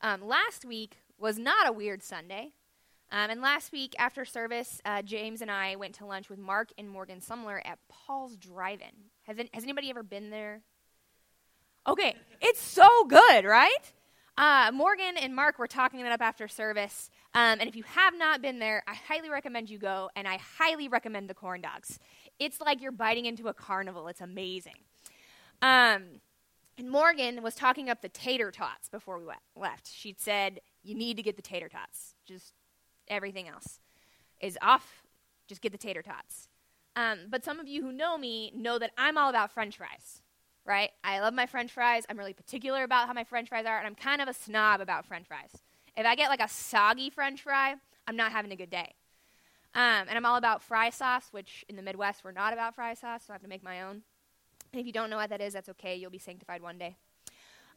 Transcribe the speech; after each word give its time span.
Um, 0.00 0.26
last 0.26 0.64
week 0.64 0.98
was 1.18 1.38
not 1.38 1.68
a 1.68 1.72
weird 1.72 2.02
Sunday. 2.02 2.52
Um, 3.10 3.30
and 3.30 3.40
last 3.40 3.72
week 3.72 3.94
after 3.98 4.24
service, 4.24 4.80
uh, 4.84 5.02
James 5.02 5.40
and 5.40 5.50
I 5.50 5.76
went 5.76 5.94
to 5.96 6.06
lunch 6.06 6.28
with 6.28 6.38
Mark 6.38 6.70
and 6.76 6.88
Morgan 6.88 7.20
Sumler 7.20 7.60
at 7.64 7.78
Paul's 7.88 8.36
Drive-In. 8.36 8.92
Has, 9.22 9.38
has 9.54 9.64
anybody 9.64 9.88
ever 9.88 10.02
been 10.02 10.30
there? 10.30 10.60
Okay, 11.86 12.14
it's 12.40 12.60
so 12.60 12.86
good, 13.04 13.46
right? 13.46 13.92
Uh, 14.36 14.70
Morgan 14.72 15.16
and 15.16 15.34
Mark 15.34 15.58
were 15.58 15.66
talking 15.66 16.00
it 16.00 16.06
up 16.06 16.20
after 16.20 16.46
service. 16.48 17.10
Um, 17.34 17.58
and 17.60 17.62
if 17.62 17.74
you 17.74 17.82
have 17.84 18.16
not 18.16 18.42
been 18.42 18.58
there, 18.58 18.84
I 18.86 18.94
highly 18.94 19.30
recommend 19.30 19.70
you 19.70 19.78
go, 19.78 20.10
and 20.14 20.28
I 20.28 20.38
highly 20.58 20.86
recommend 20.86 21.30
the 21.30 21.34
corn 21.34 21.62
dogs. 21.62 21.98
It's 22.38 22.60
like 22.60 22.82
you're 22.82 22.92
biting 22.92 23.24
into 23.24 23.48
a 23.48 23.54
carnival. 23.54 24.06
It's 24.08 24.20
amazing. 24.20 24.76
Um, 25.62 26.20
and 26.78 26.88
Morgan 26.88 27.42
was 27.42 27.54
talking 27.56 27.90
up 27.90 28.00
the 28.00 28.08
tater 28.08 28.50
tots 28.52 28.88
before 28.88 29.18
we 29.18 29.26
went, 29.26 29.40
left. 29.56 29.90
She'd 29.92 30.20
said, 30.20 30.60
You 30.82 30.94
need 30.94 31.16
to 31.16 31.22
get 31.22 31.36
the 31.36 31.42
tater 31.42 31.68
tots. 31.68 32.14
Just 32.24 32.54
everything 33.08 33.48
else 33.48 33.80
is 34.40 34.56
off. 34.62 35.02
Just 35.48 35.60
get 35.60 35.72
the 35.72 35.78
tater 35.78 36.02
tots. 36.02 36.48
Um, 36.94 37.26
but 37.28 37.44
some 37.44 37.58
of 37.58 37.66
you 37.66 37.82
who 37.82 37.92
know 37.92 38.16
me 38.16 38.52
know 38.54 38.78
that 38.78 38.92
I'm 38.96 39.18
all 39.18 39.28
about 39.28 39.52
french 39.52 39.76
fries, 39.76 40.22
right? 40.64 40.90
I 41.02 41.20
love 41.20 41.34
my 41.34 41.46
french 41.46 41.72
fries. 41.72 42.04
I'm 42.08 42.18
really 42.18 42.32
particular 42.32 42.84
about 42.84 43.08
how 43.08 43.12
my 43.12 43.24
french 43.24 43.48
fries 43.48 43.66
are, 43.66 43.78
and 43.78 43.86
I'm 43.86 43.94
kind 43.94 44.22
of 44.22 44.28
a 44.28 44.34
snob 44.34 44.80
about 44.80 45.04
french 45.04 45.26
fries. 45.26 45.50
If 45.96 46.06
I 46.06 46.14
get 46.14 46.28
like 46.28 46.42
a 46.42 46.48
soggy 46.48 47.10
french 47.10 47.42
fry, 47.42 47.74
I'm 48.06 48.16
not 48.16 48.32
having 48.32 48.52
a 48.52 48.56
good 48.56 48.70
day. 48.70 48.94
Um, 49.74 50.06
and 50.08 50.12
I'm 50.12 50.24
all 50.24 50.36
about 50.36 50.62
fry 50.62 50.90
sauce, 50.90 51.28
which 51.30 51.64
in 51.68 51.76
the 51.76 51.82
Midwest 51.82 52.24
we're 52.24 52.32
not 52.32 52.52
about 52.52 52.74
fry 52.74 52.94
sauce, 52.94 53.24
so 53.26 53.32
I 53.32 53.34
have 53.34 53.42
to 53.42 53.48
make 53.48 53.62
my 53.62 53.82
own. 53.82 54.02
If 54.72 54.86
you 54.86 54.92
don't 54.92 55.10
know 55.10 55.16
what 55.16 55.30
that 55.30 55.40
is, 55.40 55.52
that's 55.52 55.68
okay. 55.70 55.96
You'll 55.96 56.10
be 56.10 56.18
sanctified 56.18 56.62
one 56.62 56.78
day. 56.78 56.96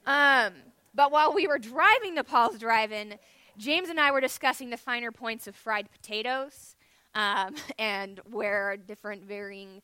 Um, 0.06 0.54
but 0.94 1.12
while 1.12 1.34
we 1.34 1.48
were 1.48 1.60
driving 1.60 2.16
to 2.16 2.24
Paul's 2.24 2.58
Drive-In, 2.58 3.16
James 3.58 3.90
and 3.90 4.00
I 4.00 4.12
were 4.12 4.22
discussing 4.22 4.70
the 4.70 4.78
finer 4.78 5.12
points 5.12 5.48
of 5.48 5.56
fried 5.56 5.92
potatoes 5.92 6.76
um, 7.16 7.56
and 7.80 8.20
where 8.30 8.78
different 8.78 9.26
varying 9.26 9.82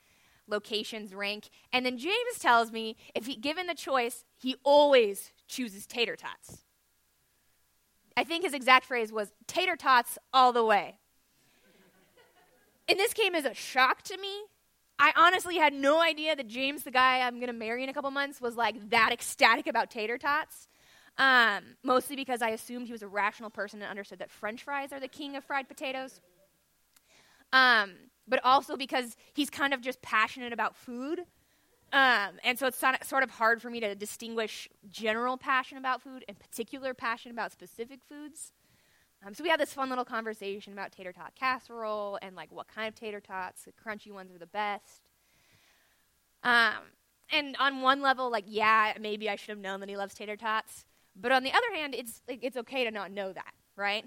locations 0.48 1.14
rank. 1.14 1.50
And 1.74 1.86
then 1.86 1.98
James 1.98 2.40
tells 2.40 2.72
me 2.72 2.96
if 3.14 3.26
he 3.26 3.36
given 3.36 3.68
the 3.68 3.76
choice, 3.76 4.24
he 4.38 4.56
always 4.64 5.32
chooses 5.48 5.86
tater 5.86 6.16
tots. 6.16 6.64
I 8.16 8.24
think 8.24 8.44
his 8.44 8.54
exact 8.54 8.86
phrase 8.86 9.12
was 9.12 9.32
tater 9.46 9.76
tots 9.76 10.18
all 10.34 10.52
the 10.52 10.66
way. 10.66 10.98
and 12.88 12.98
this 12.98 13.14
came 13.14 13.36
as 13.36 13.46
a 13.46 13.54
shock 13.54 14.02
to 14.04 14.18
me. 14.18 14.46
I 15.00 15.12
honestly 15.16 15.58
had 15.58 15.74
no 15.74 16.02
idea 16.02 16.36
that 16.36 16.48
James, 16.48 16.84
the 16.84 16.92
guy 16.92 17.20
I'm 17.20 17.36
going 17.36 17.48
to 17.48 17.54
marry 17.54 17.84
in 17.84 17.90
a 17.90 17.94
couple 17.94 18.10
months, 18.12 18.42
was 18.42 18.56
like 18.56 18.90
that 18.90 19.12
ecstatic 19.12 19.68
about 19.68 19.92
tater 19.92 20.18
tots. 20.18 20.68
Um, 21.18 21.64
mostly 21.84 22.16
because 22.16 22.42
I 22.42 22.50
assumed 22.50 22.88
he 22.88 22.92
was 22.92 23.02
a 23.02 23.08
rational 23.08 23.50
person 23.50 23.82
and 23.82 23.90
understood 23.90 24.20
that 24.20 24.30
French 24.30 24.64
fries 24.64 24.94
are 24.94 25.00
the 25.00 25.08
king 25.08 25.36
of 25.36 25.44
fried 25.44 25.68
potatoes. 25.68 26.22
Um, 27.52 27.94
but 28.28 28.40
also 28.44 28.76
because 28.76 29.16
he's 29.34 29.50
kind 29.50 29.74
of 29.74 29.82
just 29.82 30.02
passionate 30.02 30.54
about 30.54 30.76
food. 30.76 31.22
Um, 31.94 32.32
and 32.44 32.60
so 32.60 32.68
it's 32.68 32.84
sort 33.04 33.24
of 33.24 33.30
hard 33.32 33.62
for 33.62 33.70
me 33.70 33.80
to 33.80 33.96
distinguish 33.96 34.68
general 34.90 35.38
passion 35.38 35.78
about 35.78 36.02
food 36.02 36.26
and 36.28 36.38
particular 36.38 36.94
passion 36.94 37.32
about 37.32 37.52
specific 37.52 38.00
foods. 38.08 38.52
Um, 39.26 39.34
so 39.34 39.44
we 39.44 39.50
had 39.50 39.60
this 39.60 39.74
fun 39.74 39.90
little 39.90 40.06
conversation 40.06 40.74
about 40.74 40.92
tater 40.92 41.12
tot 41.12 41.34
casserole 41.36 42.20
and 42.22 42.36
like 42.36 42.52
what 42.52 42.68
kind 42.68 42.88
of 42.88 42.96
tater 42.96 43.20
tots. 43.20 43.64
The 43.64 43.72
crunchy 43.72 44.12
ones 44.12 44.32
are 44.32 44.38
the 44.38 44.46
best. 44.46 45.10
Um, 46.44 46.92
and 47.32 47.56
on 47.60 47.82
one 47.82 48.02
level, 48.02 48.32
like 48.32 48.46
yeah, 48.48 48.94
maybe 49.00 49.30
I 49.30 49.36
should 49.36 49.50
have 49.50 49.58
known 49.58 49.80
that 49.80 49.90
he 49.90 49.98
loves 49.98 50.14
tater 50.14 50.38
tots. 50.38 50.86
But 51.20 51.32
on 51.32 51.44
the 51.44 51.52
other 51.52 51.76
hand, 51.76 51.96
it's 51.96 52.22
like, 52.28 52.40
it's 52.44 52.58
okay 52.58 52.84
to 52.84 52.92
not 52.92 53.12
know 53.12 53.34
that, 53.34 53.54
right? 53.76 54.06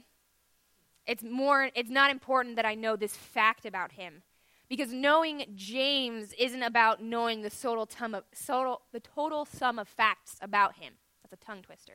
It's 1.06 1.24
more 1.24 1.70
it's 1.74 1.90
not 1.90 2.10
important 2.10 2.56
that 2.56 2.64
I 2.64 2.74
know 2.74 2.96
this 2.96 3.16
fact 3.16 3.66
about 3.66 3.92
him. 3.92 4.22
Because 4.68 4.92
knowing 4.92 5.46
James 5.56 6.32
isn't 6.38 6.62
about 6.62 7.02
knowing 7.02 7.42
the 7.42 7.50
total, 7.50 7.82
of, 7.82 8.24
total, 8.46 8.82
the 8.92 9.00
total 9.00 9.44
sum 9.44 9.80
of 9.80 9.88
facts 9.88 10.36
about 10.40 10.76
him. 10.76 10.94
That's 11.22 11.42
a 11.42 11.44
tongue 11.44 11.62
twister. 11.62 11.94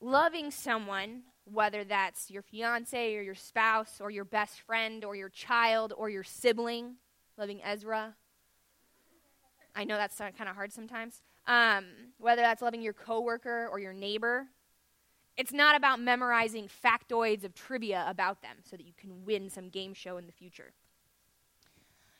Loving 0.00 0.52
someone, 0.52 1.22
whether 1.44 1.84
that's 1.84 2.30
your 2.30 2.42
fiance 2.42 3.16
or 3.16 3.22
your 3.22 3.34
spouse 3.34 4.00
or 4.00 4.10
your 4.10 4.24
best 4.24 4.60
friend 4.60 5.04
or 5.04 5.14
your 5.14 5.28
child 5.28 5.92
or 5.96 6.08
your 6.08 6.24
sibling, 6.24 6.96
loving 7.36 7.62
Ezra. 7.62 8.14
I 9.74 9.84
know 9.84 9.96
that's 9.96 10.18
kind 10.18 10.48
of 10.48 10.54
hard 10.54 10.72
sometimes. 10.72 11.22
Um, 11.46 11.84
whether 12.18 12.42
that's 12.42 12.62
loving 12.62 12.80
your 12.80 12.92
coworker 12.92 13.68
or 13.70 13.78
your 13.78 13.92
neighbor. 13.92 14.46
It's 15.36 15.52
not 15.52 15.76
about 15.76 16.00
memorizing 16.00 16.68
factoids 16.68 17.42
of 17.44 17.54
trivia 17.54 18.04
about 18.08 18.40
them 18.40 18.58
so 18.62 18.76
that 18.76 18.86
you 18.86 18.92
can 18.96 19.24
win 19.24 19.50
some 19.50 19.68
game 19.68 19.92
show 19.92 20.16
in 20.16 20.26
the 20.26 20.32
future. 20.32 20.72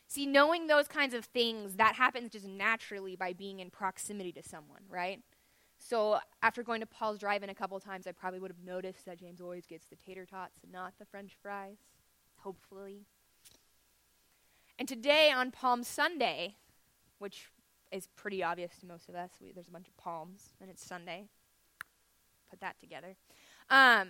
See, 0.08 0.26
knowing 0.26 0.66
those 0.66 0.88
kinds 0.88 1.14
of 1.14 1.24
things, 1.24 1.76
that 1.76 1.94
happens 1.94 2.32
just 2.32 2.46
naturally 2.46 3.16
by 3.16 3.32
being 3.32 3.60
in 3.60 3.70
proximity 3.70 4.32
to 4.32 4.42
someone, 4.42 4.82
right? 4.88 5.20
So 5.87 6.19
after 6.43 6.62
going 6.62 6.81
to 6.81 6.87
Paul's 6.87 7.19
Drive-In 7.19 7.50
a 7.50 7.55
couple 7.55 7.78
times, 7.78 8.06
I 8.06 8.12
probably 8.12 8.41
would 8.41 8.50
have 8.50 8.65
noticed 8.65 9.05
that 9.05 9.19
James 9.19 9.43
always 9.43 9.67
gets 9.67 9.84
the 9.84 9.97
tater 9.97 10.25
tots 10.25 10.62
not 10.72 10.95
the 10.99 11.05
french 11.05 11.37
fries, 11.43 11.77
hopefully. 12.39 13.03
And 14.78 14.89
today 14.89 15.31
on 15.31 15.50
Palm 15.50 15.84
Sunday, 15.84 16.56
which 17.19 17.50
is 17.93 18.09
pretty 18.17 18.43
obvious 18.43 18.78
to 18.78 18.87
most 18.87 19.11
of 19.11 19.15
us. 19.15 19.33
We, 19.43 19.53
there's 19.53 19.69
a 19.69 19.72
bunch 19.72 19.87
of 19.89 19.97
palms, 19.99 20.55
and 20.59 20.71
it's 20.71 20.83
Sunday. 20.83 21.27
Put 22.49 22.61
that 22.61 22.81
together. 22.81 23.16
Um, 23.69 24.09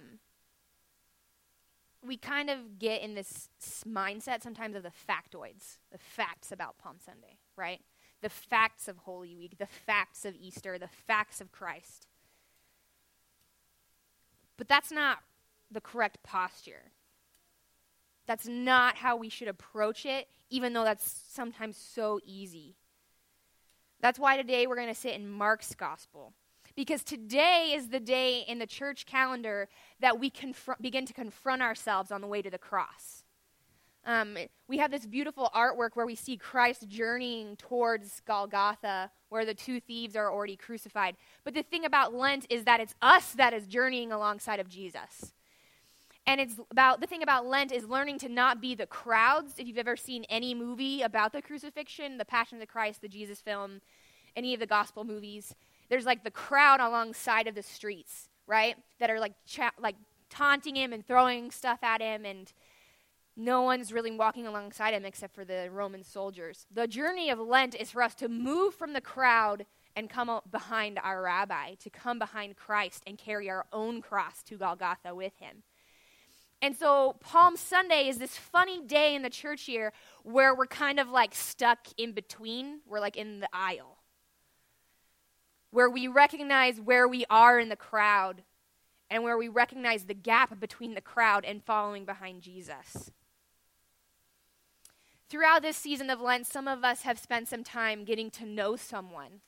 we 2.06 2.16
kind 2.16 2.50
of 2.50 2.78
get 2.78 3.02
in 3.02 3.16
this 3.16 3.48
mindset 3.84 4.44
sometimes 4.44 4.76
of 4.76 4.84
the 4.84 4.90
factoids, 4.90 5.78
the 5.90 5.98
facts 5.98 6.52
about 6.52 6.78
Palm 6.78 6.98
Sunday, 7.04 7.38
right? 7.56 7.80
The 8.24 8.30
facts 8.30 8.88
of 8.88 8.96
Holy 8.96 9.36
Week, 9.36 9.58
the 9.58 9.66
facts 9.66 10.24
of 10.24 10.34
Easter, 10.34 10.78
the 10.78 10.88
facts 10.88 11.42
of 11.42 11.52
Christ. 11.52 12.06
But 14.56 14.66
that's 14.66 14.90
not 14.90 15.18
the 15.70 15.82
correct 15.82 16.22
posture. 16.22 16.92
That's 18.26 18.48
not 18.48 18.96
how 18.96 19.18
we 19.18 19.28
should 19.28 19.48
approach 19.48 20.06
it, 20.06 20.28
even 20.48 20.72
though 20.72 20.84
that's 20.84 21.22
sometimes 21.28 21.76
so 21.76 22.18
easy. 22.24 22.76
That's 24.00 24.18
why 24.18 24.38
today 24.38 24.66
we're 24.66 24.76
going 24.76 24.88
to 24.88 24.94
sit 24.94 25.12
in 25.12 25.28
Mark's 25.28 25.74
gospel. 25.74 26.32
Because 26.74 27.04
today 27.04 27.74
is 27.76 27.88
the 27.88 28.00
day 28.00 28.42
in 28.48 28.58
the 28.58 28.66
church 28.66 29.04
calendar 29.04 29.68
that 30.00 30.18
we 30.18 30.30
confr- 30.30 30.80
begin 30.80 31.04
to 31.04 31.12
confront 31.12 31.60
ourselves 31.60 32.10
on 32.10 32.22
the 32.22 32.26
way 32.26 32.40
to 32.40 32.50
the 32.50 32.56
cross. 32.56 33.23
Um, 34.06 34.36
we 34.68 34.78
have 34.78 34.90
this 34.90 35.06
beautiful 35.06 35.50
artwork 35.54 35.90
where 35.94 36.06
we 36.06 36.14
see 36.14 36.36
Christ 36.36 36.88
journeying 36.88 37.56
towards 37.56 38.20
Golgotha, 38.26 39.10
where 39.30 39.46
the 39.46 39.54
two 39.54 39.80
thieves 39.80 40.14
are 40.14 40.30
already 40.30 40.56
crucified. 40.56 41.16
But 41.42 41.54
the 41.54 41.62
thing 41.62 41.84
about 41.84 42.14
Lent 42.14 42.46
is 42.50 42.64
that 42.64 42.80
it's 42.80 42.94
us 43.00 43.32
that 43.32 43.54
is 43.54 43.66
journeying 43.66 44.12
alongside 44.12 44.60
of 44.60 44.68
Jesus. 44.68 45.32
And 46.26 46.40
it's 46.40 46.58
about 46.70 47.00
the 47.00 47.06
thing 47.06 47.22
about 47.22 47.46
Lent 47.46 47.72
is 47.72 47.84
learning 47.86 48.18
to 48.20 48.28
not 48.28 48.60
be 48.60 48.74
the 48.74 48.86
crowds. 48.86 49.54
If 49.58 49.66
you've 49.66 49.78
ever 49.78 49.96
seen 49.96 50.24
any 50.28 50.54
movie 50.54 51.02
about 51.02 51.32
the 51.32 51.42
crucifixion, 51.42 52.18
the 52.18 52.24
Passion 52.24 52.56
of 52.56 52.60
the 52.60 52.66
Christ, 52.66 53.02
the 53.02 53.08
Jesus 53.08 53.40
film, 53.40 53.80
any 54.36 54.54
of 54.54 54.60
the 54.60 54.66
gospel 54.66 55.04
movies, 55.04 55.54
there's 55.88 56.06
like 56.06 56.24
the 56.24 56.30
crowd 56.30 56.80
alongside 56.80 57.46
of 57.46 57.54
the 57.54 57.62
streets, 57.62 58.28
right? 58.46 58.76
That 59.00 59.10
are 59.10 59.20
like 59.20 59.34
cha- 59.46 59.72
like 59.78 59.96
taunting 60.30 60.76
him 60.76 60.92
and 60.92 61.06
throwing 61.06 61.50
stuff 61.50 61.82
at 61.82 62.00
him 62.00 62.24
and 62.24 62.52
no 63.36 63.62
one's 63.62 63.92
really 63.92 64.12
walking 64.12 64.46
alongside 64.46 64.94
him 64.94 65.04
except 65.04 65.34
for 65.34 65.44
the 65.44 65.68
Roman 65.72 66.04
soldiers. 66.04 66.66
The 66.72 66.86
journey 66.86 67.30
of 67.30 67.38
Lent 67.38 67.74
is 67.74 67.90
for 67.90 68.02
us 68.02 68.14
to 68.16 68.28
move 68.28 68.74
from 68.74 68.92
the 68.92 69.00
crowd 69.00 69.66
and 69.96 70.10
come 70.10 70.40
behind 70.50 70.98
our 71.02 71.22
rabbi, 71.22 71.74
to 71.74 71.90
come 71.90 72.18
behind 72.18 72.56
Christ 72.56 73.02
and 73.06 73.18
carry 73.18 73.50
our 73.50 73.66
own 73.72 74.02
cross 74.02 74.42
to 74.44 74.56
Golgotha 74.56 75.14
with 75.14 75.32
him. 75.38 75.62
And 76.62 76.76
so 76.76 77.16
Palm 77.20 77.56
Sunday 77.56 78.08
is 78.08 78.18
this 78.18 78.36
funny 78.36 78.80
day 78.80 79.14
in 79.14 79.22
the 79.22 79.30
church 79.30 79.68
year 79.68 79.92
where 80.22 80.54
we're 80.54 80.66
kind 80.66 80.98
of 80.98 81.08
like 81.08 81.34
stuck 81.34 81.88
in 81.96 82.12
between. 82.12 82.80
We're 82.86 83.00
like 83.00 83.16
in 83.16 83.40
the 83.40 83.48
aisle. 83.52 83.98
Where 85.70 85.90
we 85.90 86.06
recognize 86.06 86.80
where 86.80 87.06
we 87.08 87.24
are 87.28 87.58
in 87.58 87.68
the 87.68 87.76
crowd 87.76 88.42
and 89.10 89.22
where 89.22 89.36
we 89.36 89.48
recognize 89.48 90.04
the 90.04 90.14
gap 90.14 90.58
between 90.58 90.94
the 90.94 91.00
crowd 91.00 91.44
and 91.44 91.62
following 91.62 92.04
behind 92.04 92.42
Jesus. 92.42 93.10
Throughout 95.28 95.62
this 95.62 95.76
season 95.76 96.10
of 96.10 96.20
Lent, 96.20 96.46
some 96.46 96.68
of 96.68 96.84
us 96.84 97.02
have 97.02 97.18
spent 97.18 97.48
some 97.48 97.64
time 97.64 98.04
getting 98.04 98.30
to 98.32 98.44
know 98.44 98.76
someone. 98.76 99.40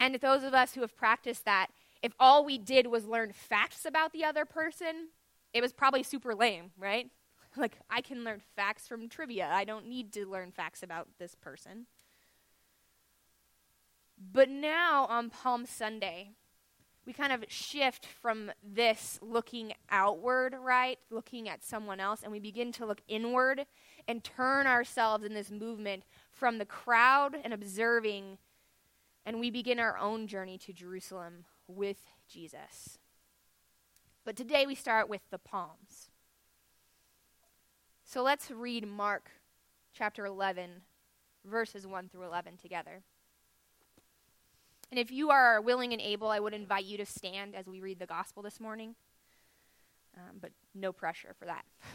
And 0.00 0.16
those 0.16 0.42
of 0.42 0.52
us 0.52 0.74
who 0.74 0.80
have 0.80 0.96
practiced 0.96 1.44
that, 1.44 1.68
if 2.02 2.12
all 2.18 2.44
we 2.44 2.58
did 2.58 2.88
was 2.88 3.06
learn 3.06 3.32
facts 3.32 3.86
about 3.86 4.12
the 4.12 4.24
other 4.24 4.44
person, 4.44 5.08
it 5.52 5.62
was 5.62 5.72
probably 5.72 6.02
super 6.02 6.34
lame, 6.34 6.72
right? 6.78 7.10
Like, 7.56 7.78
I 7.88 8.00
can 8.00 8.24
learn 8.24 8.40
facts 8.56 8.88
from 8.88 9.08
trivia. 9.08 9.48
I 9.48 9.62
don't 9.62 9.86
need 9.86 10.12
to 10.14 10.26
learn 10.28 10.50
facts 10.50 10.82
about 10.82 11.06
this 11.20 11.36
person. 11.36 11.86
But 14.18 14.48
now 14.48 15.06
on 15.06 15.30
Palm 15.30 15.64
Sunday, 15.64 16.30
we 17.06 17.12
kind 17.12 17.32
of 17.32 17.44
shift 17.48 18.06
from 18.06 18.50
this 18.62 19.18
looking 19.20 19.74
outward, 19.90 20.56
right? 20.60 20.98
Looking 21.10 21.48
at 21.48 21.62
someone 21.62 22.00
else, 22.00 22.22
and 22.22 22.32
we 22.32 22.40
begin 22.40 22.72
to 22.72 22.86
look 22.86 23.02
inward 23.08 23.66
and 24.08 24.24
turn 24.24 24.66
ourselves 24.66 25.24
in 25.24 25.34
this 25.34 25.50
movement 25.50 26.04
from 26.30 26.58
the 26.58 26.64
crowd 26.64 27.36
and 27.42 27.52
observing, 27.52 28.38
and 29.26 29.38
we 29.38 29.50
begin 29.50 29.78
our 29.78 29.98
own 29.98 30.26
journey 30.26 30.58
to 30.58 30.72
Jerusalem 30.72 31.44
with 31.68 31.98
Jesus. 32.28 32.98
But 34.24 34.36
today 34.36 34.64
we 34.66 34.74
start 34.74 35.08
with 35.08 35.22
the 35.30 35.38
Palms. 35.38 36.10
So 38.04 38.22
let's 38.22 38.50
read 38.50 38.86
Mark 38.86 39.30
chapter 39.92 40.24
11, 40.24 40.82
verses 41.44 41.86
1 41.86 42.08
through 42.08 42.24
11 42.24 42.56
together. 42.56 43.02
And 44.94 45.00
if 45.00 45.10
you 45.10 45.30
are 45.30 45.60
willing 45.60 45.92
and 45.92 46.00
able, 46.00 46.28
I 46.28 46.38
would 46.38 46.54
invite 46.54 46.84
you 46.84 46.96
to 46.98 47.04
stand 47.04 47.56
as 47.56 47.66
we 47.66 47.80
read 47.80 47.98
the 47.98 48.06
gospel 48.06 48.44
this 48.44 48.60
morning. 48.60 48.94
Um, 50.16 50.36
but 50.40 50.52
no 50.72 50.92
pressure 50.92 51.34
for 51.36 51.46
that. 51.46 51.64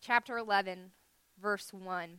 Chapter 0.00 0.38
11, 0.38 0.92
verse 1.38 1.70
1. 1.70 2.16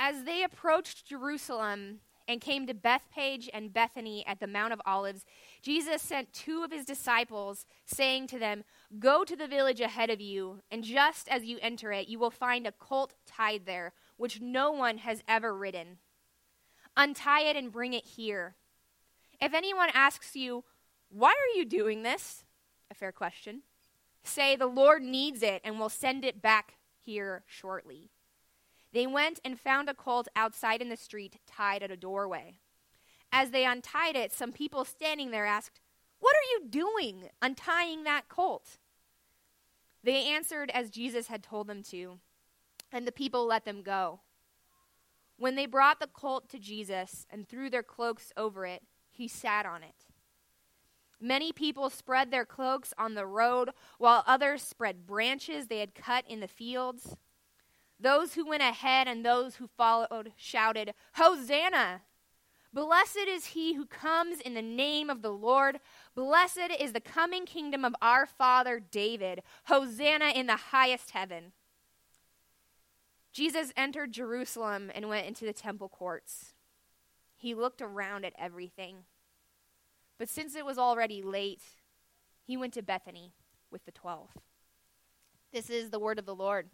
As 0.00 0.24
they 0.24 0.42
approached 0.42 1.06
Jerusalem 1.06 2.00
and 2.26 2.40
came 2.40 2.66
to 2.66 2.74
Bethphage 2.74 3.48
and 3.54 3.72
Bethany 3.72 4.26
at 4.26 4.40
the 4.40 4.48
Mount 4.48 4.72
of 4.72 4.82
Olives, 4.84 5.24
Jesus 5.62 6.02
sent 6.02 6.32
two 6.32 6.64
of 6.64 6.72
his 6.72 6.84
disciples, 6.84 7.66
saying 7.84 8.26
to 8.26 8.38
them, 8.40 8.64
Go 8.98 9.22
to 9.22 9.36
the 9.36 9.46
village 9.46 9.80
ahead 9.80 10.10
of 10.10 10.20
you, 10.20 10.58
and 10.72 10.82
just 10.82 11.28
as 11.28 11.44
you 11.44 11.58
enter 11.62 11.92
it, 11.92 12.08
you 12.08 12.18
will 12.18 12.32
find 12.32 12.66
a 12.66 12.72
colt 12.72 13.14
tied 13.28 13.64
there 13.64 13.92
which 14.16 14.40
no 14.40 14.70
one 14.72 14.98
has 14.98 15.22
ever 15.28 15.54
ridden. 15.54 15.98
Untie 16.96 17.42
it 17.42 17.56
and 17.56 17.72
bring 17.72 17.92
it 17.92 18.04
here. 18.04 18.56
If 19.40 19.52
anyone 19.52 19.90
asks 19.92 20.34
you, 20.34 20.64
Why 21.08 21.30
are 21.30 21.58
you 21.58 21.64
doing 21.64 22.02
this? 22.02 22.44
A 22.90 22.94
fair 22.94 23.12
question. 23.12 23.62
Say, 24.22 24.56
The 24.56 24.66
Lord 24.66 25.02
needs 25.02 25.42
it 25.42 25.60
and 25.64 25.78
will 25.78 25.88
send 25.88 26.24
it 26.24 26.40
back 26.40 26.74
here 26.98 27.44
shortly. 27.46 28.10
They 28.92 29.06
went 29.06 29.40
and 29.44 29.60
found 29.60 29.88
a 29.88 29.94
colt 29.94 30.28
outside 30.34 30.80
in 30.80 30.88
the 30.88 30.96
street, 30.96 31.36
tied 31.46 31.82
at 31.82 31.90
a 31.90 31.96
doorway. 31.96 32.54
As 33.30 33.50
they 33.50 33.66
untied 33.66 34.16
it, 34.16 34.32
some 34.32 34.52
people 34.52 34.84
standing 34.84 35.30
there 35.30 35.46
asked, 35.46 35.80
What 36.18 36.34
are 36.34 36.48
you 36.52 36.68
doing, 36.68 37.28
untying 37.42 38.04
that 38.04 38.28
colt? 38.28 38.78
They 40.02 40.28
answered 40.28 40.70
as 40.70 40.88
Jesus 40.90 41.26
had 41.26 41.42
told 41.42 41.66
them 41.66 41.82
to 41.90 42.20
and 42.92 43.06
the 43.06 43.12
people 43.12 43.46
let 43.46 43.64
them 43.64 43.82
go. 43.82 44.20
When 45.38 45.54
they 45.54 45.66
brought 45.66 46.00
the 46.00 46.06
colt 46.06 46.48
to 46.50 46.58
Jesus 46.58 47.26
and 47.30 47.46
threw 47.46 47.68
their 47.68 47.82
cloaks 47.82 48.32
over 48.36 48.64
it, 48.64 48.82
he 49.10 49.28
sat 49.28 49.66
on 49.66 49.82
it. 49.82 50.06
Many 51.20 51.52
people 51.52 51.88
spread 51.90 52.30
their 52.30 52.44
cloaks 52.44 52.92
on 52.98 53.14
the 53.14 53.26
road, 53.26 53.70
while 53.98 54.22
others 54.26 54.62
spread 54.62 55.06
branches 55.06 55.66
they 55.66 55.78
had 55.80 55.94
cut 55.94 56.24
in 56.28 56.40
the 56.40 56.48
fields. 56.48 57.16
Those 57.98 58.34
who 58.34 58.46
went 58.46 58.62
ahead 58.62 59.08
and 59.08 59.24
those 59.24 59.56
who 59.56 59.66
followed 59.66 60.32
shouted, 60.36 60.92
Hosanna! 61.14 62.02
Blessed 62.72 63.26
is 63.26 63.46
he 63.46 63.72
who 63.72 63.86
comes 63.86 64.40
in 64.40 64.52
the 64.52 64.60
name 64.60 65.08
of 65.08 65.22
the 65.22 65.32
Lord. 65.32 65.80
Blessed 66.14 66.70
is 66.78 66.92
the 66.92 67.00
coming 67.00 67.46
kingdom 67.46 67.86
of 67.86 67.94
our 68.02 68.26
father 68.26 68.80
David. 68.80 69.42
Hosanna 69.64 70.32
in 70.34 70.46
the 70.46 70.56
highest 70.56 71.12
heaven. 71.12 71.52
Jesus 73.36 73.70
entered 73.76 74.12
Jerusalem 74.12 74.90
and 74.94 75.10
went 75.10 75.26
into 75.26 75.44
the 75.44 75.52
temple 75.52 75.90
courts. 75.90 76.54
He 77.36 77.54
looked 77.54 77.82
around 77.82 78.24
at 78.24 78.32
everything. 78.38 79.04
But 80.18 80.30
since 80.30 80.56
it 80.56 80.64
was 80.64 80.78
already 80.78 81.20
late, 81.20 81.60
he 82.46 82.56
went 82.56 82.72
to 82.72 82.82
Bethany 82.82 83.34
with 83.70 83.84
the 83.84 83.92
twelve. 83.92 84.30
This 85.52 85.68
is 85.68 85.90
the 85.90 85.98
word 85.98 86.18
of 86.18 86.24
the 86.24 86.34
Lord. 86.34 86.70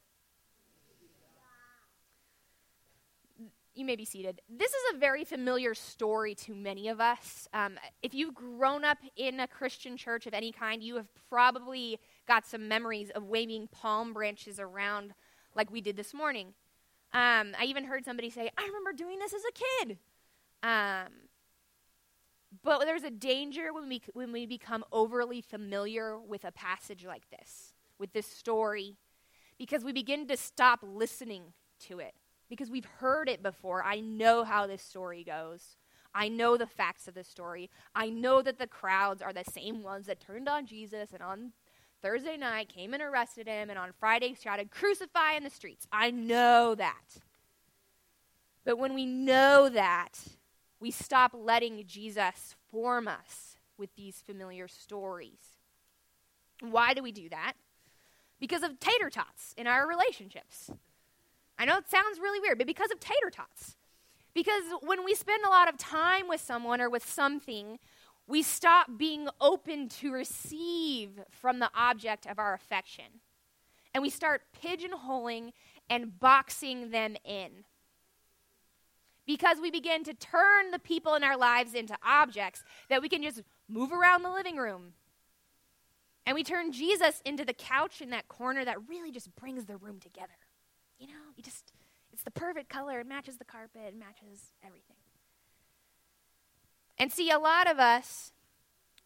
You 3.74 3.84
may 3.84 3.96
be 3.96 4.04
seated. 4.04 4.40
This 4.48 4.70
is 4.70 4.94
a 4.94 4.98
very 4.98 5.24
familiar 5.24 5.74
story 5.74 6.36
to 6.36 6.54
many 6.54 6.86
of 6.86 7.00
us. 7.00 7.48
Um, 7.52 7.76
if 8.04 8.14
you've 8.14 8.34
grown 8.34 8.84
up 8.84 8.98
in 9.16 9.40
a 9.40 9.48
Christian 9.48 9.96
church 9.96 10.28
of 10.28 10.34
any 10.34 10.52
kind, 10.52 10.80
you 10.80 10.94
have 10.94 11.08
probably 11.28 11.98
got 12.28 12.46
some 12.46 12.68
memories 12.68 13.10
of 13.10 13.24
waving 13.24 13.66
palm 13.72 14.12
branches 14.12 14.60
around 14.60 15.12
like 15.54 15.70
we 15.70 15.80
did 15.80 15.96
this 15.96 16.14
morning. 16.14 16.54
Um, 17.12 17.54
I 17.58 17.64
even 17.66 17.84
heard 17.84 18.04
somebody 18.04 18.30
say, 18.30 18.50
I 18.56 18.64
remember 18.64 18.92
doing 18.92 19.18
this 19.18 19.34
as 19.34 19.42
a 19.42 19.86
kid. 19.86 19.98
Um, 20.62 21.12
but 22.62 22.80
there's 22.80 23.02
a 23.02 23.10
danger 23.10 23.72
when 23.72 23.88
we, 23.88 24.02
when 24.14 24.32
we 24.32 24.46
become 24.46 24.84
overly 24.92 25.40
familiar 25.40 26.18
with 26.18 26.44
a 26.44 26.52
passage 26.52 27.04
like 27.04 27.28
this, 27.30 27.74
with 27.98 28.12
this 28.12 28.26
story, 28.26 28.96
because 29.58 29.84
we 29.84 29.92
begin 29.92 30.26
to 30.28 30.36
stop 30.36 30.80
listening 30.82 31.52
to 31.88 31.98
it. 31.98 32.14
Because 32.48 32.70
we've 32.70 32.84
heard 32.84 33.28
it 33.30 33.42
before. 33.42 33.82
I 33.82 34.00
know 34.00 34.44
how 34.44 34.66
this 34.66 34.82
story 34.82 35.24
goes. 35.24 35.76
I 36.14 36.28
know 36.28 36.58
the 36.58 36.66
facts 36.66 37.08
of 37.08 37.14
the 37.14 37.24
story. 37.24 37.70
I 37.94 38.10
know 38.10 38.42
that 38.42 38.58
the 38.58 38.66
crowds 38.66 39.22
are 39.22 39.32
the 39.32 39.44
same 39.50 39.82
ones 39.82 40.06
that 40.06 40.20
turned 40.20 40.48
on 40.48 40.66
Jesus 40.66 41.10
and 41.12 41.22
on 41.22 41.52
Thursday 42.02 42.36
night 42.36 42.68
came 42.68 42.92
and 42.94 43.02
arrested 43.02 43.46
him, 43.46 43.70
and 43.70 43.78
on 43.78 43.92
Friday 43.98 44.34
shouted, 44.34 44.70
Crucify 44.70 45.34
in 45.36 45.44
the 45.44 45.50
streets. 45.50 45.86
I 45.92 46.10
know 46.10 46.74
that. 46.74 47.18
But 48.64 48.78
when 48.78 48.94
we 48.94 49.06
know 49.06 49.68
that, 49.68 50.18
we 50.80 50.90
stop 50.90 51.32
letting 51.32 51.84
Jesus 51.86 52.56
form 52.70 53.06
us 53.06 53.56
with 53.78 53.94
these 53.94 54.20
familiar 54.20 54.66
stories. 54.66 55.58
Why 56.60 56.92
do 56.92 57.02
we 57.02 57.12
do 57.12 57.28
that? 57.28 57.54
Because 58.40 58.62
of 58.62 58.80
tater 58.80 59.10
tots 59.10 59.54
in 59.56 59.66
our 59.66 59.86
relationships. 59.86 60.70
I 61.58 61.64
know 61.64 61.76
it 61.76 61.88
sounds 61.88 62.18
really 62.18 62.40
weird, 62.40 62.58
but 62.58 62.66
because 62.66 62.90
of 62.90 62.98
tater 62.98 63.30
tots. 63.30 63.76
Because 64.34 64.64
when 64.80 65.04
we 65.04 65.14
spend 65.14 65.44
a 65.44 65.50
lot 65.50 65.68
of 65.68 65.76
time 65.76 66.28
with 66.28 66.40
someone 66.40 66.80
or 66.80 66.88
with 66.88 67.06
something, 67.06 67.78
we 68.32 68.40
stop 68.40 68.86
being 68.96 69.28
open 69.42 69.90
to 69.90 70.10
receive 70.10 71.20
from 71.30 71.58
the 71.58 71.70
object 71.74 72.24
of 72.24 72.38
our 72.38 72.54
affection. 72.54 73.04
And 73.92 74.00
we 74.00 74.08
start 74.08 74.40
pigeonholing 74.64 75.52
and 75.90 76.18
boxing 76.18 76.92
them 76.92 77.14
in. 77.26 77.50
Because 79.26 79.58
we 79.60 79.70
begin 79.70 80.02
to 80.04 80.14
turn 80.14 80.70
the 80.70 80.78
people 80.78 81.14
in 81.14 81.22
our 81.22 81.36
lives 81.36 81.74
into 81.74 81.94
objects 82.02 82.64
that 82.88 83.02
we 83.02 83.10
can 83.10 83.22
just 83.22 83.42
move 83.68 83.92
around 83.92 84.22
the 84.22 84.30
living 84.30 84.56
room. 84.56 84.94
And 86.24 86.34
we 86.34 86.42
turn 86.42 86.72
Jesus 86.72 87.20
into 87.26 87.44
the 87.44 87.52
couch 87.52 88.00
in 88.00 88.08
that 88.10 88.28
corner 88.28 88.64
that 88.64 88.88
really 88.88 89.12
just 89.12 89.36
brings 89.36 89.66
the 89.66 89.76
room 89.76 90.00
together. 90.00 90.32
You 90.98 91.08
know, 91.08 91.34
you 91.36 91.42
just, 91.42 91.74
it's 92.10 92.22
the 92.22 92.30
perfect 92.30 92.70
color, 92.70 93.00
it 93.00 93.06
matches 93.06 93.36
the 93.36 93.44
carpet, 93.44 93.82
it 93.88 93.98
matches 93.98 94.52
everything. 94.64 94.91
And 97.02 97.10
see, 97.10 97.32
a 97.32 97.38
lot 97.40 97.68
of 97.68 97.80
us 97.80 98.30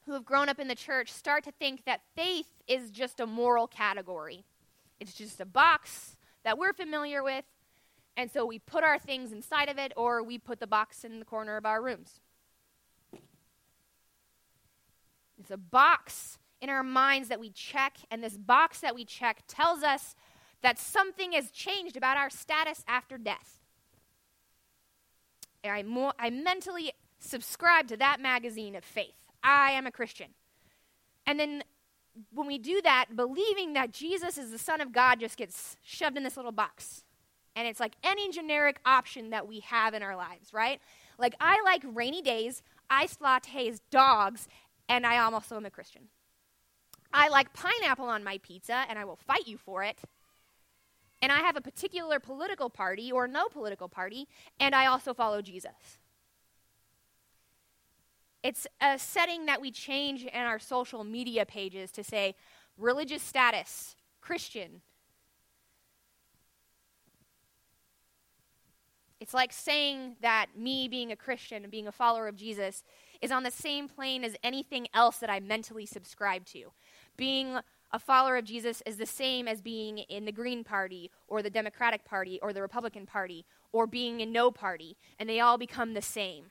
who 0.05 0.13
have 0.13 0.27
grown 0.27 0.51
up 0.51 0.59
in 0.59 0.69
the 0.69 0.75
church 0.75 1.11
start 1.11 1.45
to 1.45 1.51
think 1.51 1.87
that 1.87 2.03
faith 2.15 2.49
is 2.69 2.91
just 2.91 3.21
a 3.21 3.27
moral 3.27 3.67
category. 3.67 4.45
It's 5.01 5.15
just 5.15 5.41
a 5.41 5.47
box 5.47 6.15
that 6.45 6.59
we're 6.59 6.75
familiar 6.75 7.23
with, 7.23 7.47
and 8.15 8.31
so 8.31 8.45
we 8.45 8.59
put 8.59 8.85
our 8.85 8.99
things 8.99 9.33
inside 9.33 9.71
of 9.71 9.79
it, 9.79 9.95
or 9.97 10.23
we 10.23 10.37
put 10.37 10.61
the 10.61 10.67
box 10.67 11.05
in 11.05 11.21
the 11.21 11.25
corner 11.25 11.57
of 11.57 11.65
our 11.65 11.83
rooms. 11.83 12.21
It's 15.39 15.51
a 15.51 15.57
box 15.57 16.37
in 16.61 16.69
our 16.69 16.83
minds 16.83 17.31
that 17.31 17.41
we 17.41 17.49
check, 17.49 17.97
and 18.11 18.23
this 18.23 18.37
box 18.37 18.81
that 18.81 18.95
we 18.95 19.07
check 19.07 19.45
tells 19.49 19.83
us 19.83 20.15
that 20.61 20.79
something 20.79 21.33
has 21.33 21.51
changed 21.51 21.97
about 21.97 22.19
our 22.19 22.29
status 22.29 22.85
after 22.87 23.17
death. 23.17 23.59
I, 25.65 25.83
mo- 25.83 26.13
I 26.19 26.29
mentally 26.29 26.93
subscribe 27.19 27.89
to 27.89 27.97
that 27.97 28.21
magazine 28.21 28.75
of 28.75 28.85
faith. 28.85 29.15
I 29.43 29.73
am 29.73 29.87
a 29.87 29.93
Christian. 29.93 30.29
And 31.27 31.39
then 31.39 31.63
when 32.33 32.47
we 32.47 32.59
do 32.59 32.81
that, 32.83 33.17
believing 33.17 33.75
that 33.75 33.93
Jesus 33.93 34.39
is 34.39 34.51
the 34.51 34.59
Son 34.59 34.81
of 34.81 34.93
God 34.93 35.21
just 35.21 35.37
gets 35.37 35.77
shoved 35.83 36.17
in 36.17 36.23
this 36.23 36.37
little 36.37 36.53
box. 36.53 37.05
And 37.55 37.67
it's 37.67 37.81
like 37.81 37.95
any 38.05 38.31
generic 38.31 38.81
option 38.85 39.31
that 39.31 39.47
we 39.47 39.61
have 39.61 39.95
in 39.95 40.03
our 40.03 40.17
lives, 40.17 40.53
right? 40.53 40.81
Like, 41.19 41.35
I 41.41 41.61
like 41.65 41.83
rainy 41.85 42.21
days, 42.23 42.63
iced 42.91 43.21
lattes, 43.21 43.81
dogs, 43.91 44.47
and 44.89 45.07
I 45.07 45.19
also 45.19 45.57
am 45.57 45.67
a 45.67 45.71
Christian. 45.71 46.03
I 47.13 47.29
like 47.29 47.55
pineapple 47.55 48.07
on 48.07 48.23
my 48.23 48.39
pizza, 48.39 48.85
and 48.89 48.99
I 48.99 49.05
will 49.05 49.17
fight 49.17 49.47
you 49.47 49.57
for 49.57 49.83
it. 49.83 49.99
And 51.23 51.33
I 51.33 51.39
have 51.39 51.57
a 51.57 51.63
particular 51.63 52.21
political 52.21 52.69
party 52.69 53.11
or 53.11 53.27
no 53.27 53.49
political 53.49 53.89
party, 53.89 54.29
and 54.61 54.75
I 54.75 54.87
also 54.87 55.15
follow 55.15 55.41
Jesus. 55.41 55.99
It's 58.47 58.65
a 58.81 58.97
setting 58.97 59.47
that 59.47 59.61
we 59.61 59.73
change 59.73 60.23
in 60.23 60.41
our 60.43 60.61
social 60.61 61.03
media 61.03 61.45
pages 61.45 61.91
to 61.91 62.05
say 62.05 62.37
religious 62.79 63.21
status, 63.21 63.97
Christian. 64.21 64.83
It's 69.19 69.35
like 69.35 69.53
saying 69.53 70.15
that 70.23 70.47
me 70.57 70.87
being 70.87 71.11
a 71.11 71.17
Christian 71.17 71.65
and 71.65 71.73
being 71.73 71.89
a 71.89 71.93
follower 71.93 72.29
of 72.29 72.37
Jesus 72.37 72.85
is 73.21 73.33
on 73.33 73.43
the 73.43 73.51
same 73.51 73.89
plane 73.89 74.23
as 74.23 74.37
anything 74.45 74.87
else 74.95 75.17
that 75.17 75.29
I 75.29 75.41
mentally 75.41 75.85
subscribe 75.85 76.45
to. 76.47 76.71
Being 77.17 77.59
a 77.91 77.99
follower 77.99 78.37
of 78.37 78.45
Jesus 78.45 78.81
is 78.87 78.97
the 78.97 79.07
same 79.07 79.49
as 79.49 79.61
being 79.61 79.99
in 79.99 80.25
the 80.25 80.31
Green 80.31 80.63
Party 80.63 81.11
or 81.27 81.43
the 81.43 81.51
Democratic 81.51 82.05
Party 82.05 82.39
or 82.41 82.53
the 82.53 82.63
Republican 82.63 83.07
Party 83.07 83.45
or 83.73 83.89
being 83.89 84.21
in 84.21 84.31
no 84.31 84.53
party, 84.53 84.97
and 85.19 85.29
they 85.29 85.41
all 85.41 85.59
become 85.59 85.95
the 85.95 86.01
same. 86.01 86.45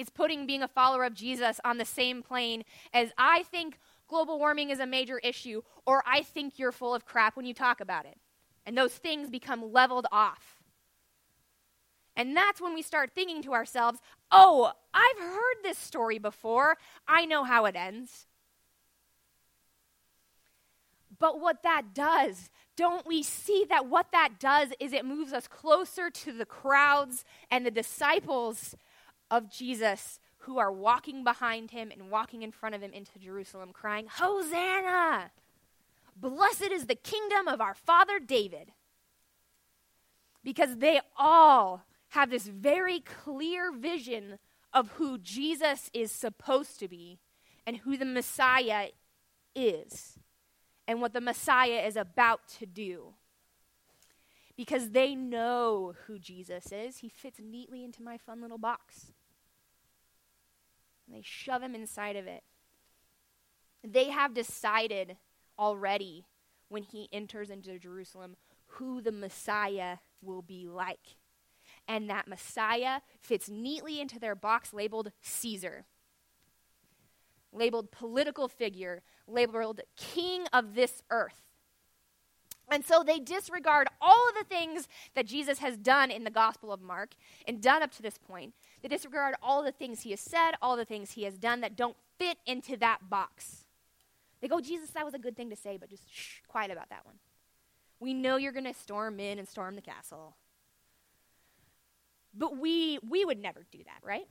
It's 0.00 0.10
putting 0.10 0.46
being 0.46 0.62
a 0.62 0.68
follower 0.68 1.04
of 1.04 1.14
Jesus 1.14 1.60
on 1.62 1.76
the 1.76 1.84
same 1.84 2.22
plane 2.22 2.64
as 2.94 3.10
I 3.18 3.42
think 3.42 3.78
global 4.08 4.38
warming 4.38 4.70
is 4.70 4.80
a 4.80 4.86
major 4.86 5.18
issue, 5.18 5.60
or 5.84 6.02
I 6.06 6.22
think 6.22 6.58
you're 6.58 6.72
full 6.72 6.94
of 6.94 7.04
crap 7.04 7.36
when 7.36 7.44
you 7.44 7.52
talk 7.52 7.80
about 7.80 8.06
it. 8.06 8.18
And 8.64 8.76
those 8.76 8.94
things 8.94 9.28
become 9.28 9.72
leveled 9.72 10.06
off. 10.10 10.62
And 12.16 12.34
that's 12.34 12.60
when 12.60 12.74
we 12.74 12.82
start 12.82 13.12
thinking 13.14 13.42
to 13.42 13.52
ourselves, 13.52 14.00
oh, 14.32 14.72
I've 14.94 15.18
heard 15.18 15.56
this 15.62 15.78
story 15.78 16.18
before. 16.18 16.76
I 17.06 17.26
know 17.26 17.44
how 17.44 17.66
it 17.66 17.76
ends. 17.76 18.26
But 21.18 21.40
what 21.40 21.62
that 21.62 21.92
does, 21.92 22.48
don't 22.74 23.06
we 23.06 23.22
see 23.22 23.66
that 23.68 23.86
what 23.86 24.12
that 24.12 24.40
does 24.40 24.70
is 24.80 24.94
it 24.94 25.04
moves 25.04 25.34
us 25.34 25.46
closer 25.46 26.08
to 26.08 26.32
the 26.32 26.46
crowds 26.46 27.24
and 27.50 27.66
the 27.66 27.70
disciples 27.70 28.74
of 29.30 29.50
Jesus 29.50 30.18
who 30.44 30.58
are 30.58 30.72
walking 30.72 31.22
behind 31.22 31.70
him 31.70 31.90
and 31.90 32.10
walking 32.10 32.42
in 32.42 32.50
front 32.50 32.74
of 32.74 32.82
him 32.82 32.92
into 32.92 33.18
Jerusalem, 33.18 33.70
crying, 33.72 34.06
Hosanna! 34.10 35.30
Blessed 36.16 36.70
is 36.70 36.86
the 36.86 36.94
kingdom 36.94 37.48
of 37.48 37.60
our 37.60 37.74
father 37.74 38.18
David. 38.18 38.72
Because 40.42 40.78
they 40.78 41.00
all 41.18 41.84
have 42.10 42.30
this 42.30 42.46
very 42.46 43.00
clear 43.00 43.72
vision 43.72 44.38
of 44.72 44.92
who 44.92 45.18
Jesus 45.18 45.90
is 45.92 46.10
supposed 46.10 46.78
to 46.80 46.88
be 46.88 47.18
and 47.66 47.78
who 47.78 47.96
the 47.96 48.04
Messiah 48.04 48.88
is 49.54 50.18
and 50.86 51.00
what 51.00 51.12
the 51.12 51.20
Messiah 51.20 51.82
is 51.86 51.96
about 51.96 52.48
to 52.58 52.66
do. 52.66 53.14
Because 54.56 54.90
they 54.90 55.14
know 55.14 55.94
who 56.06 56.18
Jesus 56.18 56.72
is. 56.72 56.98
He 56.98 57.08
fits 57.08 57.40
neatly 57.42 57.84
into 57.84 58.02
my 58.02 58.18
fun 58.18 58.42
little 58.42 58.58
box. 58.58 59.12
They 61.12 61.22
shove 61.22 61.62
him 61.62 61.74
inside 61.74 62.16
of 62.16 62.26
it. 62.26 62.42
They 63.82 64.10
have 64.10 64.34
decided 64.34 65.16
already 65.58 66.26
when 66.68 66.82
he 66.82 67.08
enters 67.12 67.50
into 67.50 67.78
Jerusalem 67.78 68.36
who 68.66 69.00
the 69.00 69.12
Messiah 69.12 69.98
will 70.22 70.42
be 70.42 70.66
like. 70.68 71.16
And 71.88 72.08
that 72.08 72.28
Messiah 72.28 73.00
fits 73.20 73.48
neatly 73.48 74.00
into 74.00 74.18
their 74.18 74.34
box 74.34 74.72
labeled 74.72 75.12
Caesar 75.20 75.86
labeled 77.52 77.90
political 77.90 78.48
figure, 78.48 79.02
labeled 79.26 79.80
king 79.96 80.46
of 80.52 80.74
this 80.74 81.02
earth. 81.10 81.49
And 82.70 82.84
so 82.84 83.02
they 83.02 83.18
disregard 83.18 83.88
all 84.00 84.28
of 84.28 84.34
the 84.38 84.44
things 84.44 84.86
that 85.14 85.26
Jesus 85.26 85.58
has 85.58 85.76
done 85.76 86.10
in 86.10 86.24
the 86.24 86.30
Gospel 86.30 86.72
of 86.72 86.80
Mark 86.80 87.14
and 87.46 87.60
done 87.60 87.82
up 87.82 87.90
to 87.92 88.02
this 88.02 88.16
point. 88.16 88.54
They 88.82 88.88
disregard 88.88 89.34
all 89.42 89.62
the 89.62 89.72
things 89.72 90.02
he 90.02 90.10
has 90.10 90.20
said, 90.20 90.52
all 90.62 90.76
the 90.76 90.84
things 90.84 91.12
he 91.12 91.24
has 91.24 91.36
done 91.36 91.60
that 91.62 91.76
don't 91.76 91.96
fit 92.18 92.38
into 92.46 92.76
that 92.76 93.10
box. 93.10 93.64
They 94.40 94.48
go, 94.48 94.60
Jesus, 94.60 94.90
that 94.90 95.04
was 95.04 95.14
a 95.14 95.18
good 95.18 95.36
thing 95.36 95.50
to 95.50 95.56
say, 95.56 95.76
but 95.76 95.90
just 95.90 96.04
shh, 96.10 96.40
quiet 96.48 96.70
about 96.70 96.90
that 96.90 97.04
one. 97.04 97.16
We 97.98 98.14
know 98.14 98.36
you're 98.36 98.52
going 98.52 98.64
to 98.64 98.74
storm 98.74 99.20
in 99.20 99.38
and 99.38 99.46
storm 99.48 99.74
the 99.74 99.82
castle. 99.82 100.36
But 102.32 102.56
we, 102.56 102.98
we 103.06 103.24
would 103.24 103.40
never 103.40 103.66
do 103.70 103.78
that, 103.78 103.98
right? 104.02 104.26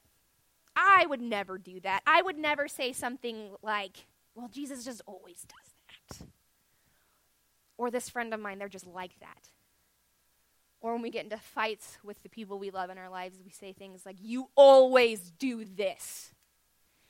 I 0.75 1.05
would 1.07 1.21
never 1.21 1.57
do 1.57 1.79
that. 1.81 2.01
I 2.07 2.21
would 2.21 2.37
never 2.37 2.67
say 2.67 2.93
something 2.93 3.51
like, 3.61 4.05
well, 4.33 4.47
Jesus 4.47 4.85
just 4.85 5.01
always 5.05 5.45
does 5.45 6.19
that. 6.19 6.27
Or 7.79 7.89
this 7.89 8.09
friend 8.09 8.33
of 8.33 8.41
mine, 8.41 8.59
they're 8.59 8.67
just 8.67 8.85
like 8.85 9.17
that. 9.21 9.47
Or 10.81 10.91
when 10.91 11.01
we 11.01 11.09
get 11.09 11.23
into 11.23 11.37
fights 11.37 11.97
with 12.03 12.21
the 12.23 12.29
people 12.29 12.59
we 12.59 12.71
love 12.71 12.89
in 12.89 12.97
our 12.97 13.09
lives, 13.09 13.39
we 13.41 13.51
say 13.51 13.71
things 13.71 14.05
like, 14.05 14.17
you 14.21 14.49
always 14.53 15.31
do 15.39 15.63
this. 15.63 16.33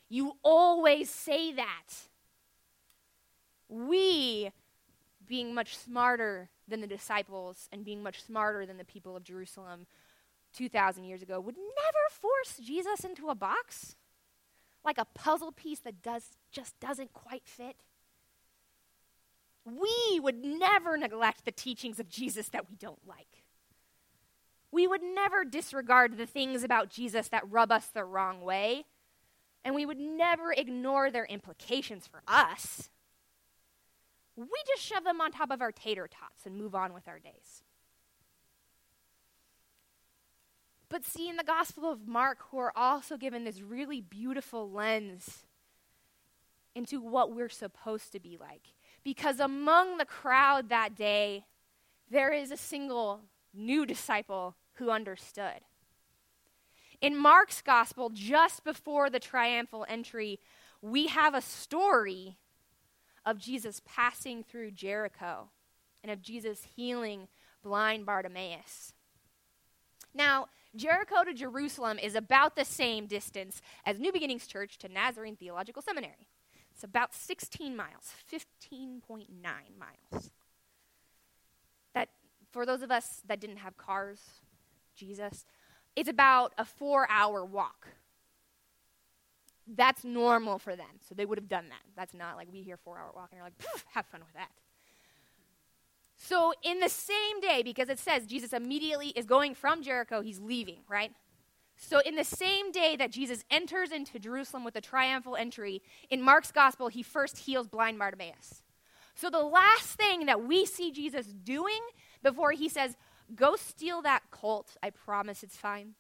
You 0.10 0.34
always 0.44 1.10
say 1.10 1.52
that. 1.54 1.88
We, 3.68 4.52
being 5.28 5.56
much 5.56 5.76
smarter 5.76 6.50
than 6.68 6.82
the 6.82 6.88
disciples 6.88 7.68
and 7.72 7.84
being 7.84 8.04
much 8.04 8.24
smarter 8.24 8.68
than 8.68 8.78
the 8.78 8.86
people 8.86 9.16
of 9.16 9.24
Jerusalem, 9.24 9.88
2,000 10.54 11.04
years 11.04 11.24
ago 11.24 11.40
would 11.40 11.58
never 11.58 12.10
force 12.12 12.60
Jesus 12.64 13.04
into 13.04 13.30
a 13.30 13.36
box 13.36 13.96
like 14.86 15.00
a 15.00 15.06
puzzle 15.16 15.52
piece 15.52 15.80
that 15.80 16.04
does, 16.04 16.38
just 16.52 16.80
doesn't 16.80 17.12
quite 17.12 17.48
fit. 17.48 17.76
We 19.78 20.20
would 20.20 20.44
never 20.44 20.98
neglect 20.98 21.46
the 21.46 21.52
teachings 21.52 22.00
of 22.00 22.10
Jesus 22.10 22.50
that 22.50 22.70
we 22.70 22.76
don't 22.76 23.06
like. 23.08 23.44
We 24.72 24.88
would 24.88 25.02
never 25.02 25.44
disregard 25.44 26.18
the 26.18 26.26
things 26.26 26.64
about 26.64 26.90
Jesus 26.90 27.30
that 27.30 27.50
rub 27.50 27.72
us 27.72 27.88
the 27.88 28.06
wrong 28.06 28.42
way, 28.42 28.86
and 29.66 29.74
we 29.74 29.86
would 29.86 30.00
never 30.00 30.54
ignore 30.54 31.10
their 31.10 31.26
implications 31.26 32.08
for 32.08 32.22
us. 32.28 32.90
We 34.36 34.48
just 34.68 34.84
shove 34.84 35.04
them 35.04 35.20
on 35.20 35.32
top 35.32 35.52
of 35.52 35.62
our 35.62 35.72
tater 35.72 36.08
tots 36.08 36.46
and 36.46 36.56
move 36.56 36.76
on 36.76 36.94
with 36.94 37.08
our 37.08 37.20
days. 37.20 37.64
But 40.88 41.06
see, 41.06 41.30
in 41.30 41.36
the 41.36 41.44
Gospel 41.44 41.92
of 41.92 42.08
Mark, 42.08 42.52
we're 42.52 42.72
also 42.76 43.18
given 43.18 43.44
this 43.44 43.62
really 43.62 44.02
beautiful 44.02 44.72
lens 44.72 45.46
into 46.74 47.02
what 47.02 47.36
we're 47.36 47.50
supposed 47.50 48.12
to 48.14 48.20
be 48.20 48.38
like. 48.40 48.70
Because 49.04 49.40
among 49.40 49.98
the 49.98 50.06
crowd 50.06 50.70
that 50.70 50.96
day, 50.96 51.46
there 52.10 52.32
is 52.32 52.52
a 52.52 52.58
single 52.58 53.22
new 53.54 53.86
disciple 53.86 54.56
who 54.74 54.90
understood. 54.90 55.62
In 57.02 57.16
Mark's 57.16 57.62
gospel, 57.62 58.10
just 58.14 58.64
before 58.64 59.10
the 59.10 59.20
triumphal 59.20 59.86
entry, 59.88 60.40
we 60.82 61.08
have 61.08 61.34
a 61.34 61.42
story 61.42 62.38
of 63.26 63.38
Jesus 63.38 63.82
passing 63.86 64.44
through 64.44 64.72
Jericho 64.72 65.50
and 66.04 66.12
of 66.12 66.22
Jesus 66.22 66.68
healing 66.76 67.28
blind 67.64 68.06
Bartimaeus. 68.06 68.94
Now, 70.14 70.48
Jericho 70.76 71.24
to 71.24 71.34
Jerusalem 71.34 72.00
is 72.00 72.16
about 72.16 72.56
the 72.56 72.66
same 72.66 73.08
distance 73.08 73.62
as 73.86 74.00
New 74.00 74.12
Beginnings 74.12 74.48
Church 74.48 74.78
to 74.80 74.90
Nazarene 74.90 75.36
Theological 75.36 75.82
Seminary. 75.82 76.28
It's 76.80 76.86
about 76.86 77.14
16 77.14 77.76
miles, 77.76 78.14
15.9 78.32 79.28
miles. 79.44 80.32
That, 81.94 82.08
for 82.54 82.66
those 82.66 82.82
of 82.82 82.90
us 82.90 83.22
that 83.28 83.42
didn't 83.42 83.58
have 83.58 83.76
cars, 83.76 84.22
Jesus, 84.96 85.44
it's 85.98 86.08
about 86.08 86.54
a 86.58 86.64
four 86.64 87.06
hour 87.12 87.44
walk. 87.44 87.90
That's 89.68 90.06
normal 90.06 90.58
for 90.58 90.78
them, 90.78 91.02
so 91.06 91.14
they 91.14 91.26
would 91.26 91.38
have 91.38 91.50
done 91.50 91.68
that. 91.68 91.82
That's 91.98 92.14
not 92.14 92.38
like 92.38 92.48
we 92.50 92.62
hear 92.62 92.78
four 92.78 92.98
hour 92.98 93.12
walk 93.14 93.28
and 93.34 93.40
you're 93.40 93.46
like, 93.46 93.62
have 93.94 94.06
fun 94.06 94.22
with 94.22 94.36
that. 94.36 94.52
So, 96.16 96.54
in 96.64 96.80
the 96.80 96.88
same 96.88 97.42
day, 97.42 97.62
because 97.62 97.90
it 97.90 98.00
says 98.00 98.26
Jesus 98.26 98.54
immediately 98.54 99.10
is 99.10 99.26
going 99.26 99.54
from 99.54 99.84
Jericho, 99.84 100.22
he's 100.22 100.40
leaving, 100.40 100.80
right? 100.88 101.12
So, 101.82 102.00
in 102.00 102.18
the 102.18 102.26
same 102.26 102.74
day 102.74 102.98
that 102.98 103.10
Jesus 103.10 103.46
enters 103.50 103.94
into 103.94 104.20
Jerusalem 104.20 104.66
with 104.66 104.76
a 104.76 104.82
triumphal 104.82 105.38
entry, 105.38 105.82
in 106.10 106.22
Mark's 106.22 106.52
gospel, 106.52 106.90
he 106.90 107.02
first 107.02 107.38
heals 107.38 107.70
blind 107.70 107.98
Bartimaeus. 107.98 108.64
So, 109.16 109.30
the 109.30 109.40
last 109.40 109.94
thing 109.94 110.26
that 110.26 110.44
we 110.44 110.66
see 110.66 110.92
Jesus 110.92 111.28
doing 111.28 111.80
before 112.22 112.52
he 112.52 112.68
says, 112.68 112.98
Go 113.34 113.56
steal 113.56 114.02
that 114.02 114.24
colt, 114.30 114.76
I 114.84 114.90
promise 114.90 115.42
it's 115.42 115.56
fine, 115.56 115.94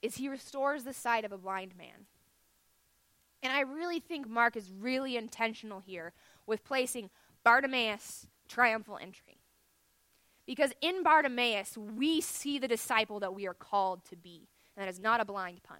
is 0.00 0.16
he 0.16 0.28
restores 0.28 0.84
the 0.84 0.94
sight 0.94 1.24
of 1.24 1.32
a 1.32 1.38
blind 1.38 1.76
man. 1.76 2.06
And 3.42 3.52
I 3.52 3.62
really 3.62 3.98
think 3.98 4.28
Mark 4.28 4.56
is 4.56 4.70
really 4.70 5.16
intentional 5.16 5.80
here 5.80 6.12
with 6.46 6.62
placing 6.62 7.10
Bartimaeus 7.42 8.28
triumphal 8.48 8.98
entry. 9.02 9.39
Because 10.50 10.72
in 10.80 11.04
Bartimaeus, 11.04 11.78
we 11.78 12.20
see 12.20 12.58
the 12.58 12.66
disciple 12.66 13.20
that 13.20 13.32
we 13.32 13.46
are 13.46 13.54
called 13.54 14.04
to 14.06 14.16
be. 14.16 14.48
And 14.76 14.84
that 14.84 14.90
is 14.90 14.98
not 14.98 15.20
a 15.20 15.24
blind 15.24 15.62
pun. 15.62 15.78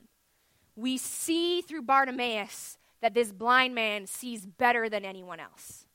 We 0.76 0.96
see 0.96 1.60
through 1.60 1.82
Bartimaeus 1.82 2.78
that 3.00 3.12
this 3.12 3.32
blind 3.32 3.74
man 3.74 4.06
sees 4.06 4.46
better 4.46 4.88
than 4.88 5.04
anyone 5.04 5.40
else. 5.40 5.86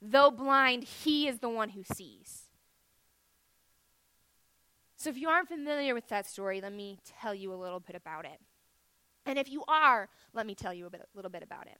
Though 0.00 0.30
blind, 0.30 0.84
he 0.84 1.28
is 1.28 1.40
the 1.40 1.50
one 1.50 1.68
who 1.68 1.82
sees. 1.82 2.44
So, 4.96 5.10
if 5.10 5.18
you 5.18 5.28
aren't 5.28 5.48
familiar 5.48 5.92
with 5.92 6.08
that 6.08 6.24
story, 6.24 6.62
let 6.62 6.72
me 6.72 6.98
tell 7.20 7.34
you 7.34 7.52
a 7.52 7.60
little 7.60 7.80
bit 7.80 7.94
about 7.94 8.24
it. 8.24 8.40
And 9.26 9.38
if 9.38 9.50
you 9.50 9.62
are, 9.68 10.08
let 10.32 10.46
me 10.46 10.54
tell 10.54 10.72
you 10.72 10.86
a 10.86 10.90
bit, 10.90 11.06
little 11.14 11.30
bit 11.30 11.42
about 11.42 11.66
it. 11.66 11.78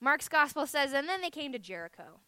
Mark's 0.00 0.28
gospel 0.28 0.64
says, 0.64 0.92
And 0.92 1.08
then 1.08 1.22
they 1.22 1.30
came 1.30 1.50
to 1.50 1.58
Jericho. 1.58 2.20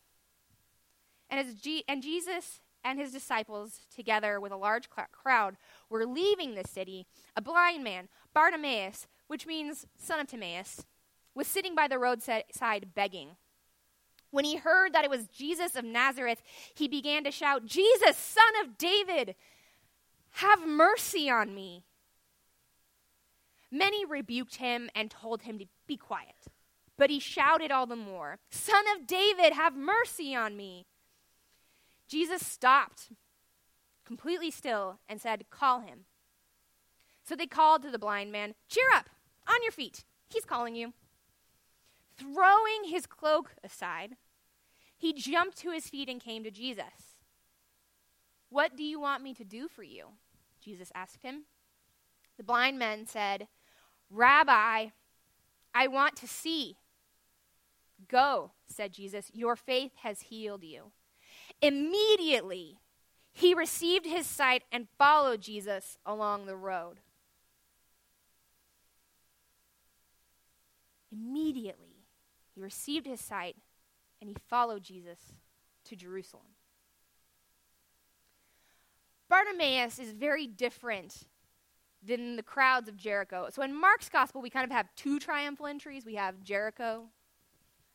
And, 1.30 1.40
as 1.40 1.54
G- 1.54 1.85
and 1.88 2.02
Jesus 2.02 2.61
and 2.85 2.99
his 2.99 3.12
disciples, 3.12 3.80
together 3.95 4.40
with 4.40 4.52
a 4.52 4.56
large 4.56 4.88
cl- 4.95 5.09
crowd, 5.11 5.56
were 5.90 6.06
leaving 6.06 6.54
the 6.54 6.66
city. 6.66 7.06
A 7.37 7.42
blind 7.42 7.83
man, 7.83 8.09
Bartimaeus, 8.33 9.06
which 9.26 9.47
means 9.47 9.87
son 9.99 10.21
of 10.21 10.28
Timaeus, 10.28 10.85
was 11.35 11.47
sitting 11.47 11.75
by 11.75 11.88
the 11.88 11.99
roadside 11.99 12.95
begging. 12.95 13.37
When 14.30 14.45
he 14.45 14.56
heard 14.56 14.92
that 14.92 15.04
it 15.04 15.11
was 15.11 15.28
Jesus 15.28 15.76
of 15.76 15.85
Nazareth, 15.85 16.42
he 16.75 16.88
began 16.88 17.25
to 17.25 17.30
shout, 17.30 17.66
Jesus, 17.66 18.16
son 18.16 18.45
of 18.64 18.78
David, 18.78 19.35
have 20.33 20.66
mercy 20.66 21.30
on 21.30 21.54
me. 21.54 21.83
Many 23.71 24.04
rebuked 24.04 24.56
him 24.56 24.90
and 24.95 25.11
told 25.11 25.42
him 25.42 25.59
to 25.59 25.66
be 25.87 25.97
quiet. 25.97 26.35
But 26.97 27.11
he 27.11 27.18
shouted 27.18 27.71
all 27.71 27.87
the 27.87 27.97
more, 27.97 28.38
Son 28.50 28.85
of 28.97 29.06
David, 29.06 29.52
have 29.52 29.76
mercy 29.76 30.35
on 30.35 30.56
me. 30.56 30.87
Jesus 32.08 32.46
stopped, 32.46 33.10
completely 34.04 34.50
still, 34.50 34.98
and 35.08 35.20
said, 35.20 35.50
Call 35.50 35.80
him. 35.80 36.04
So 37.25 37.34
they 37.34 37.46
called 37.46 37.82
to 37.82 37.90
the 37.90 37.98
blind 37.98 38.30
man, 38.30 38.54
Cheer 38.68 38.88
up, 38.94 39.10
on 39.48 39.62
your 39.62 39.72
feet. 39.72 40.04
He's 40.28 40.44
calling 40.44 40.75
you. 40.75 40.92
Throwing 42.16 42.84
his 42.84 43.06
cloak 43.06 43.52
aside, 43.62 44.16
he 44.96 45.12
jumped 45.12 45.58
to 45.58 45.70
his 45.70 45.88
feet 45.88 46.08
and 46.08 46.20
came 46.20 46.44
to 46.44 46.50
Jesus. 46.50 47.14
What 48.48 48.76
do 48.76 48.82
you 48.82 49.00
want 49.00 49.22
me 49.22 49.34
to 49.34 49.44
do 49.44 49.68
for 49.68 49.82
you? 49.82 50.06
Jesus 50.62 50.90
asked 50.94 51.22
him. 51.22 51.44
The 52.36 52.44
blind 52.44 52.78
man 52.78 53.06
said, 53.06 53.48
Rabbi, 54.10 54.86
I 55.75 55.86
want 55.88 56.16
to 56.16 56.28
see. 56.28 56.76
Go, 58.08 58.52
said 58.66 58.92
Jesus, 58.92 59.30
your 59.32 59.56
faith 59.56 59.92
has 60.02 60.22
healed 60.22 60.62
you. 60.62 60.92
Immediately, 61.62 62.78
he 63.32 63.54
received 63.54 64.06
his 64.06 64.26
sight 64.26 64.62
and 64.70 64.88
followed 64.98 65.40
Jesus 65.40 65.98
along 66.06 66.46
the 66.46 66.56
road. 66.56 67.00
Immediately, 71.12 72.04
he 72.54 72.60
received 72.60 73.06
his 73.06 73.20
sight 73.20 73.56
and 74.20 74.30
he 74.30 74.36
followed 74.48 74.82
Jesus 74.82 75.18
to 75.84 75.96
Jerusalem. 75.96 76.46
Bartimaeus 79.28 79.98
is 79.98 80.12
very 80.12 80.46
different 80.46 81.25
than 82.02 82.36
the 82.36 82.42
crowds 82.42 82.88
of 82.88 82.96
Jericho. 82.96 83.48
So 83.52 83.62
in 83.62 83.78
Mark's 83.78 84.08
gospel, 84.08 84.40
we 84.40 84.50
kind 84.50 84.64
of 84.64 84.70
have 84.70 84.88
two 84.96 85.18
triumphal 85.18 85.66
entries. 85.66 86.06
We 86.06 86.14
have 86.14 86.42
Jericho, 86.42 87.06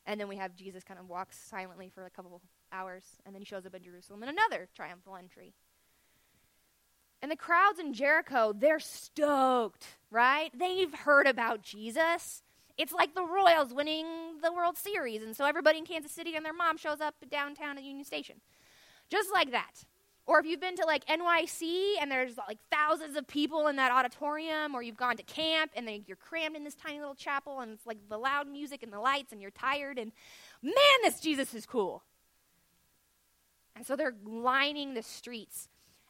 and 0.05 0.19
then 0.19 0.27
we 0.27 0.35
have 0.35 0.55
Jesus 0.55 0.83
kind 0.83 0.99
of 0.99 1.07
walks 1.07 1.37
silently 1.37 1.89
for 1.89 2.05
a 2.05 2.09
couple 2.09 2.41
hours, 2.71 3.03
and 3.25 3.33
then 3.33 3.41
he 3.41 3.45
shows 3.45 3.65
up 3.65 3.75
in 3.75 3.83
Jerusalem 3.83 4.23
in 4.23 4.29
another 4.29 4.67
triumphal 4.75 5.15
entry. 5.15 5.53
And 7.21 7.31
the 7.31 7.35
crowds 7.35 7.79
in 7.79 7.93
Jericho, 7.93 8.53
they're 8.57 8.79
stoked, 8.79 9.85
right? 10.09 10.49
They've 10.57 10.93
heard 10.93 11.27
about 11.27 11.61
Jesus. 11.61 12.41
It's 12.77 12.91
like 12.91 13.13
the 13.13 13.25
Royals 13.25 13.73
winning 13.73 14.05
the 14.41 14.51
World 14.51 14.77
Series, 14.77 15.21
and 15.21 15.35
so 15.35 15.45
everybody 15.45 15.77
in 15.77 15.85
Kansas 15.85 16.11
City 16.11 16.35
and 16.35 16.43
their 16.43 16.53
mom 16.53 16.77
shows 16.77 16.99
up 16.99 17.15
downtown 17.29 17.77
at 17.77 17.83
Union 17.83 18.05
Station. 18.05 18.37
Just 19.09 19.31
like 19.31 19.51
that. 19.51 19.83
Or 20.25 20.39
if 20.39 20.45
you've 20.45 20.61
been 20.61 20.75
to 20.77 20.85
like 20.85 21.05
NYC 21.05 21.95
and 21.99 22.09
there's 22.09 22.37
like 22.37 22.59
thousands 22.71 23.17
of 23.17 23.27
people 23.27 23.67
in 23.67 23.75
that 23.75 23.91
auditorium, 23.91 24.75
or 24.75 24.81
you've 24.81 24.97
gone 24.97 25.17
to 25.17 25.23
camp 25.23 25.71
and 25.75 25.89
you're 26.07 26.17
crammed 26.17 26.55
in 26.55 26.63
this 26.63 26.75
tiny 26.75 26.99
little 26.99 27.15
chapel 27.15 27.59
and 27.59 27.73
it's 27.73 27.85
like 27.85 27.97
the 28.09 28.17
loud 28.17 28.47
music 28.47 28.83
and 28.83 28.93
the 28.93 28.99
lights 28.99 29.31
and 29.31 29.41
you're 29.41 29.51
tired 29.51 29.97
and 29.97 30.11
man, 30.61 30.73
this 31.03 31.19
Jesus 31.19 31.53
is 31.53 31.65
cool. 31.65 32.03
And 33.75 33.85
so 33.85 33.95
they're 33.95 34.15
lining 34.23 34.93
the 34.93 35.03
streets. 35.03 35.69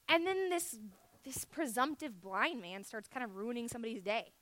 And 0.09 0.25
then 0.25 0.49
this, 0.49 0.77
this 1.23 1.45
presumptive 1.45 2.21
blind 2.21 2.61
man 2.61 2.83
starts 2.83 3.07
kind 3.07 3.23
of 3.23 3.35
ruining 3.35 3.67
somebody's 3.67 4.01
day. 4.01 4.33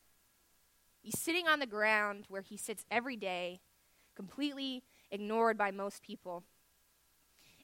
He's 1.02 1.20
sitting 1.20 1.48
on 1.48 1.60
the 1.60 1.66
ground 1.66 2.26
where 2.28 2.42
he 2.42 2.58
sits 2.58 2.86
every 2.92 3.16
day, 3.16 3.62
completely 4.16 4.84
ignored 5.12 5.58
by 5.58 5.72
most 5.72 6.04
people. 6.04 6.44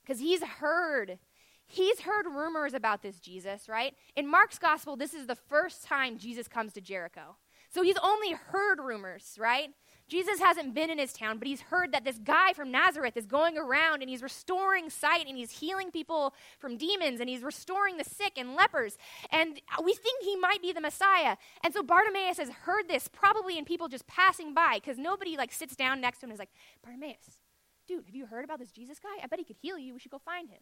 Because 0.02 0.20
he's 0.20 0.44
heard 0.44 1.20
he's 1.68 2.02
heard 2.02 2.28
rumors 2.28 2.74
about 2.74 3.02
this 3.02 3.20
Jesus, 3.20 3.68
right? 3.68 3.96
In 4.16 4.28
Mark's 4.28 4.60
gospel, 4.60 4.96
this 4.96 5.14
is 5.14 5.28
the 5.28 5.36
first 5.36 5.84
time 5.84 6.18
Jesus 6.18 6.48
comes 6.48 6.74
to 6.74 6.82
Jericho. 6.82 7.38
So 7.70 7.82
he's 7.82 7.98
only 8.04 8.34
heard 8.34 8.80
rumors, 8.80 9.36
right? 9.40 9.70
Jesus 10.08 10.40
hasn't 10.40 10.76
been 10.76 10.92
in 10.92 11.00
his 11.00 11.14
town, 11.14 11.40
but 11.40 11.48
he's 11.48 11.62
heard 11.62 11.92
that 11.92 12.04
this 12.04 12.20
guy 12.20 12.54
from 12.54 12.72
Nazareth 12.72 13.18
is 13.18 13.26
going 13.26 13.58
around 13.58 14.02
and 14.02 14.10
he's 14.10 14.22
restoring 14.22 14.90
sight 14.90 15.26
and 15.28 15.36
he's 15.36 15.52
healing 15.52 15.90
people 15.90 16.36
from 16.60 16.78
demons 16.78 17.20
and 17.20 17.28
he's 17.28 17.42
restoring 17.42 17.98
the 17.98 18.04
sick 18.04 18.34
and 18.38 18.56
lepers. 18.56 18.98
And 19.32 19.60
we 19.84 19.94
think 19.94 20.24
he 20.24 20.36
might 20.36 20.62
be 20.62 20.72
the 20.72 20.82
Messiah. 20.82 21.38
And 21.64 21.74
so 21.74 21.82
Bartimaeus 21.82 22.38
has 22.38 22.50
heard 22.50 22.88
this 22.88 23.08
probably 23.08 23.58
in 23.58 23.66
people 23.66 23.88
just 23.88 24.06
passing 24.06 24.54
by 24.54 24.76
because 24.76 25.00
nobody 25.00 25.38
like 25.38 25.52
sits 25.52 25.76
down 25.76 26.02
next 26.02 26.20
to 26.20 26.26
him 26.26 26.30
and 26.30 26.36
is 26.36 26.40
like, 26.40 26.52
Bartimaeus, 26.84 27.42
dude, 27.88 28.06
have 28.06 28.16
you 28.16 28.28
heard 28.28 28.46
about 28.46 28.60
this 28.60 28.72
Jesus 28.72 29.00
guy? 29.00 29.24
I 29.24 29.28
bet 29.28 29.40
he 29.40 29.46
could 29.46 29.58
heal 29.60 29.80
you. 29.80 29.94
We 29.94 30.00
should 30.00 30.12
go 30.12 30.20
find 30.20 30.50
him. 30.50 30.62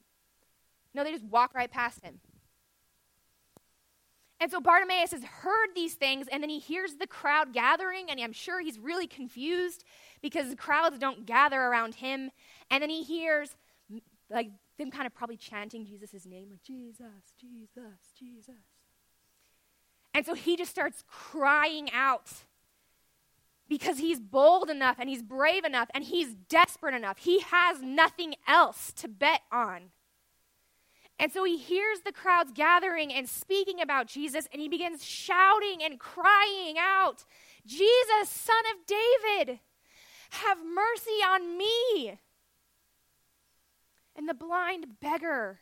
No, 0.93 1.03
they 1.03 1.11
just 1.11 1.25
walk 1.25 1.53
right 1.53 1.69
past 1.69 2.01
him. 2.01 2.19
And 4.43 4.51
so 4.51 4.59
Bartimaeus 4.59 5.11
has 5.11 5.23
heard 5.23 5.69
these 5.73 5.93
things, 5.93 6.27
and 6.29 6.43
then 6.43 6.49
he 6.49 6.59
hears 6.59 6.95
the 6.95 7.07
crowd 7.07 7.53
gathering, 7.53 8.07
and 8.09 8.19
I'm 8.19 8.33
sure 8.33 8.59
he's 8.59 8.77
really 8.77 9.07
confused 9.07 9.85
because 10.21 10.53
crowds 10.55 10.99
don't 10.99 11.25
gather 11.25 11.61
around 11.61 11.95
him. 11.95 12.29
And 12.69 12.81
then 12.83 12.89
he 12.89 13.03
hears, 13.03 13.55
like, 14.29 14.49
them 14.77 14.91
kind 14.91 15.07
of 15.07 15.15
probably 15.15 15.37
chanting 15.37 15.85
Jesus' 15.85 16.25
name, 16.25 16.49
like, 16.51 16.61
Jesus, 16.61 17.05
Jesus, 17.39 18.11
Jesus. 18.19 18.55
And 20.13 20.25
so 20.25 20.33
he 20.33 20.57
just 20.57 20.71
starts 20.71 21.05
crying 21.07 21.89
out 21.93 22.29
because 23.69 23.99
he's 23.99 24.19
bold 24.19 24.69
enough 24.69 24.97
and 24.99 25.07
he's 25.07 25.23
brave 25.23 25.63
enough 25.63 25.87
and 25.93 26.03
he's 26.03 26.35
desperate 26.49 26.93
enough. 26.93 27.19
He 27.19 27.39
has 27.39 27.81
nothing 27.81 28.35
else 28.45 28.91
to 28.97 29.07
bet 29.07 29.43
on. 29.53 29.91
And 31.23 31.31
so 31.31 31.45
he 31.45 31.55
hears 31.55 32.01
the 32.01 32.11
crowds 32.11 32.51
gathering 32.53 33.13
and 33.13 33.29
speaking 33.29 33.79
about 33.79 34.07
Jesus, 34.07 34.45
and 34.51 34.61
he 34.61 34.67
begins 34.67 35.05
shouting 35.05 35.81
and 35.81 35.97
crying 35.97 36.75
out, 36.77 37.23
Jesus, 37.65 38.27
son 38.27 38.57
of 38.73 38.85
David, 38.85 39.61
have 40.31 40.57
mercy 40.57 41.23
on 41.25 41.57
me. 41.57 42.19
And 44.17 44.27
the 44.27 44.33
blind 44.33 44.99
beggar 44.99 45.61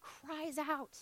cries 0.00 0.58
out 0.58 0.98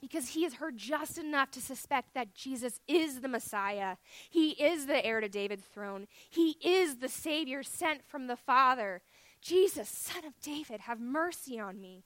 because 0.00 0.28
he 0.28 0.44
has 0.44 0.54
heard 0.54 0.76
just 0.76 1.18
enough 1.18 1.50
to 1.50 1.60
suspect 1.60 2.14
that 2.14 2.32
Jesus 2.32 2.78
is 2.86 3.22
the 3.22 3.28
Messiah. 3.28 3.96
He 4.30 4.50
is 4.50 4.86
the 4.86 5.04
heir 5.04 5.20
to 5.20 5.28
David's 5.28 5.64
throne. 5.64 6.06
He 6.30 6.56
is 6.62 6.98
the 6.98 7.08
Savior 7.08 7.64
sent 7.64 8.04
from 8.06 8.28
the 8.28 8.36
Father. 8.36 9.02
Jesus, 9.40 9.88
son 9.88 10.24
of 10.24 10.38
David, 10.40 10.82
have 10.82 11.00
mercy 11.00 11.58
on 11.58 11.80
me. 11.80 12.04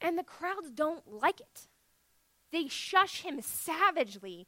And 0.00 0.16
the 0.16 0.22
crowds 0.22 0.70
don't 0.70 1.10
like 1.10 1.40
it. 1.40 1.66
They 2.52 2.68
shush 2.68 3.22
him 3.22 3.40
savagely. 3.42 4.46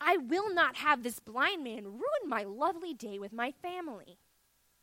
I 0.00 0.16
will 0.16 0.52
not 0.52 0.76
have 0.76 1.02
this 1.02 1.20
blind 1.20 1.64
man 1.64 1.84
ruin 1.84 2.28
my 2.28 2.44
lovely 2.44 2.94
day 2.94 3.18
with 3.18 3.32
my 3.32 3.52
family. 3.62 4.18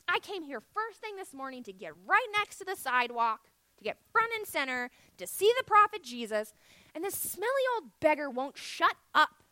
I 0.07 0.19
came 0.19 0.43
here 0.43 0.61
first 0.61 0.99
thing 0.99 1.15
this 1.15 1.33
morning 1.33 1.63
to 1.63 1.73
get 1.73 1.93
right 2.05 2.27
next 2.33 2.57
to 2.57 2.65
the 2.65 2.75
sidewalk, 2.75 3.39
to 3.77 3.83
get 3.83 3.97
front 4.11 4.31
and 4.37 4.45
center, 4.45 4.91
to 5.17 5.25
see 5.25 5.51
the 5.57 5.63
prophet 5.63 6.03
Jesus, 6.03 6.53
and 6.93 7.03
this 7.03 7.15
smelly 7.15 7.49
old 7.75 7.91
beggar 7.99 8.29
won't 8.29 8.57
shut 8.57 8.95
up. 9.13 9.43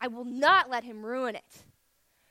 I 0.00 0.08
will 0.08 0.24
not 0.24 0.70
let 0.70 0.84
him 0.84 1.04
ruin 1.04 1.34
it. 1.34 1.64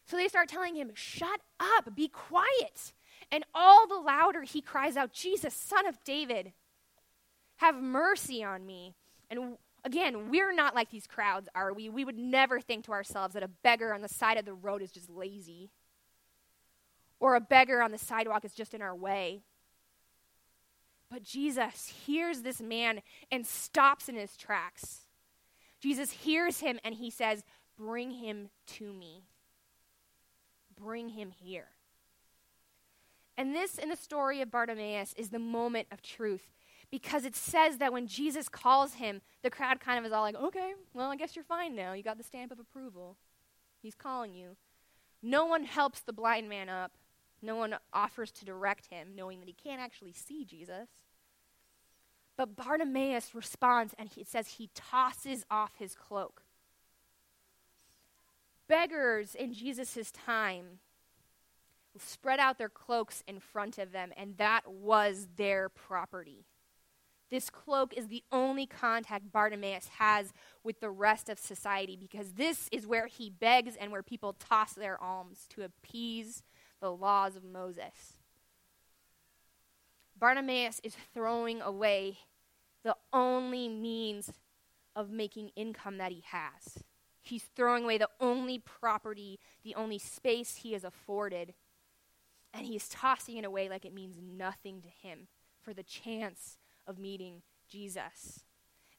So 0.06 0.18
they 0.18 0.28
start 0.28 0.50
telling 0.50 0.76
him, 0.76 0.92
Shut 0.94 1.42
up, 1.60 1.96
be 1.96 2.08
quiet. 2.08 2.94
And 3.32 3.44
all 3.54 3.88
the 3.88 3.96
louder 3.96 4.44
he 4.44 4.62
cries 4.62 4.96
out, 4.98 5.12
Jesus, 5.12 5.54
son 5.54 5.88
of 5.88 6.04
David, 6.04 6.54
have 7.58 7.76
mercy 7.76 8.44
on 8.44 8.66
me. 8.66 8.96
And 9.30 9.58
again, 9.84 10.30
we're 10.30 10.54
not 10.54 10.76
like 10.76 10.90
these 10.90 11.08
crowds, 11.08 11.48
are 11.56 11.74
we? 11.74 11.90
We 11.90 12.06
would 12.06 12.18
never 12.18 12.60
think 12.60 12.86
to 12.86 12.92
ourselves 12.92 13.34
that 13.34 13.44
a 13.44 13.48
beggar 13.48 13.94
on 13.94 14.02
the 14.02 14.10
side 14.10 14.38
of 14.38 14.46
the 14.46 14.54
road 14.54 14.82
is 14.82 14.92
just 14.92 15.10
lazy, 15.10 15.70
or 17.20 17.36
a 17.36 17.42
beggar 17.42 17.82
on 17.82 17.92
the 17.92 17.98
sidewalk 17.98 18.46
is 18.46 18.54
just 18.54 18.74
in 18.74 18.82
our 18.82 18.96
way. 18.96 19.42
But 21.10 21.24
Jesus 21.24 21.88
hears 22.06 22.42
this 22.42 22.62
man 22.62 23.02
and 23.32 23.46
stops 23.46 24.10
in 24.10 24.16
his 24.16 24.36
tracks. 24.36 25.02
Jesus 25.80 26.12
hears 26.12 26.60
him 26.60 26.80
and 26.84 26.96
he 26.96 27.10
says, 27.10 27.44
Bring 27.78 28.12
him 28.12 28.50
to 28.68 28.92
me. 28.92 29.24
Bring 30.80 31.10
him 31.10 31.32
here. 31.32 31.68
And 33.38 33.54
this, 33.54 33.78
in 33.78 33.90
the 33.90 33.96
story 33.96 34.42
of 34.42 34.52
Bartimaeus, 34.52 35.14
is 35.18 35.30
the 35.30 35.40
moment 35.40 35.88
of 35.92 36.02
truth 36.02 36.48
because 36.92 37.26
it 37.26 37.36
says 37.36 37.78
that 37.78 37.92
when 37.92 38.08
Jesus 38.08 38.48
calls 38.48 38.96
him, 38.96 39.22
the 39.44 39.50
crowd 39.50 39.80
kind 39.80 40.00
of 40.00 40.06
is 40.06 40.12
all 40.12 40.22
like, 40.22 40.36
okay, 40.36 40.74
well, 40.94 41.12
I 41.12 41.16
guess 41.16 41.36
you're 41.36 41.44
fine 41.44 41.76
now. 41.76 41.94
You 41.94 42.04
got 42.04 42.18
the 42.18 42.24
stamp 42.24 42.52
of 42.52 42.60
approval. 42.60 43.18
He's 43.82 43.96
calling 43.96 44.34
you. 44.34 44.56
No 45.22 45.46
one 45.46 45.64
helps 45.64 46.02
the 46.02 46.14
blind 46.14 46.48
man 46.48 46.70
up. 46.70 46.94
No 47.42 47.56
one 47.56 47.76
offers 47.92 48.32
to 48.32 48.46
direct 48.46 48.88
him, 48.88 49.10
knowing 49.16 49.40
that 49.40 49.48
he 49.48 49.54
can't 49.54 49.82
actually 49.82 50.14
see 50.14 50.46
Jesus. 50.46 50.88
But 52.38 52.56
Bartimaeus 52.56 53.34
responds 53.34 53.94
and 53.98 54.10
he, 54.10 54.22
it 54.22 54.28
says 54.28 54.48
he 54.48 54.70
tosses 54.74 55.46
off 55.50 55.74
his 55.78 55.96
cloak. 55.96 56.44
Beggars 58.68 59.36
in 59.36 59.54
Jesus' 59.54 60.12
time 60.12 60.80
spread 61.98 62.40
out 62.40 62.58
their 62.58 62.70
cloaks 62.70 63.24
in 63.28 63.40
front 63.40 63.78
of 63.78 63.92
them, 63.92 64.12
and 64.18 64.38
that 64.38 64.68
was 64.68 65.28
their 65.36 65.70
property. 65.70 66.46
This 67.32 67.50
cloak 67.50 67.94
is 67.98 68.08
the 68.08 68.24
only 68.32 68.68
contact 68.68 69.32
Bartimaeus 69.32 69.90
has 69.98 70.32
with 70.64 70.80
the 70.80 70.92
rest 70.92 71.28
of 71.28 71.40
society 71.40 71.98
because 72.00 72.34
this 72.34 72.70
is 72.72 72.86
where 72.86 73.08
he 73.08 73.30
begs 73.30 73.76
and 73.76 73.92
where 73.92 74.04
people 74.04 74.34
toss 74.34 74.74
their 74.74 75.02
alms 75.02 75.46
to 75.50 75.64
appease 75.64 76.44
the 76.82 76.92
laws 76.92 77.36
of 77.36 77.44
Moses. 77.44 78.20
Bartimaeus 80.18 80.80
is 80.84 80.96
throwing 81.14 81.62
away 81.62 82.20
the 82.84 82.96
only 83.12 83.68
means 83.68 84.32
of 84.96 85.10
making 85.10 85.50
income 85.56 85.98
that 85.98 86.12
he 86.12 86.24
has. 86.28 86.84
He's 87.22 87.50
throwing 87.56 87.84
away 87.84 87.98
the 87.98 88.10
only 88.20 88.60
property, 88.60 89.40
the 89.64 89.74
only 89.74 89.98
space 89.98 90.58
he 90.58 90.76
is 90.76 90.84
afforded, 90.84 91.56
and 92.56 92.66
he's 92.66 92.88
tossing 92.88 93.38
it 93.38 93.46
away 93.46 93.70
like 93.70 93.86
it 93.86 93.94
means 93.94 94.18
nothing 94.22 94.82
to 94.82 94.88
him 94.88 95.28
for 95.62 95.74
the 95.74 95.84
chance 95.84 96.58
of 96.88 96.98
meeting 96.98 97.42
Jesus. 97.70 98.46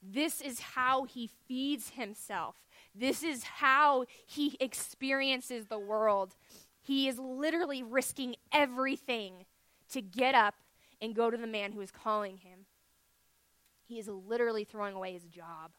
This 0.03 0.41
is 0.41 0.61
how 0.61 1.05
he 1.05 1.31
feeds 1.49 1.91
himself. 1.91 2.57
This 2.95 3.23
is 3.23 3.45
how 3.45 4.05
he 4.27 4.57
experiences 4.61 5.67
the 5.67 5.79
world. 5.79 6.35
He 6.83 7.09
is 7.09 7.19
literally 7.19 7.83
risking 7.83 8.37
everything 8.53 9.47
to 9.91 10.03
get 10.03 10.35
up 10.35 10.55
and 11.01 11.15
go 11.15 11.31
to 11.31 11.37
the 11.37 11.47
man 11.47 11.73
who 11.73 11.81
is 11.81 11.91
calling 11.91 12.39
him. 12.39 12.67
He 13.87 13.99
is 13.99 14.09
literally 14.09 14.65
throwing 14.65 14.95
away 14.95 15.13
his 15.13 15.25
job. 15.25 15.73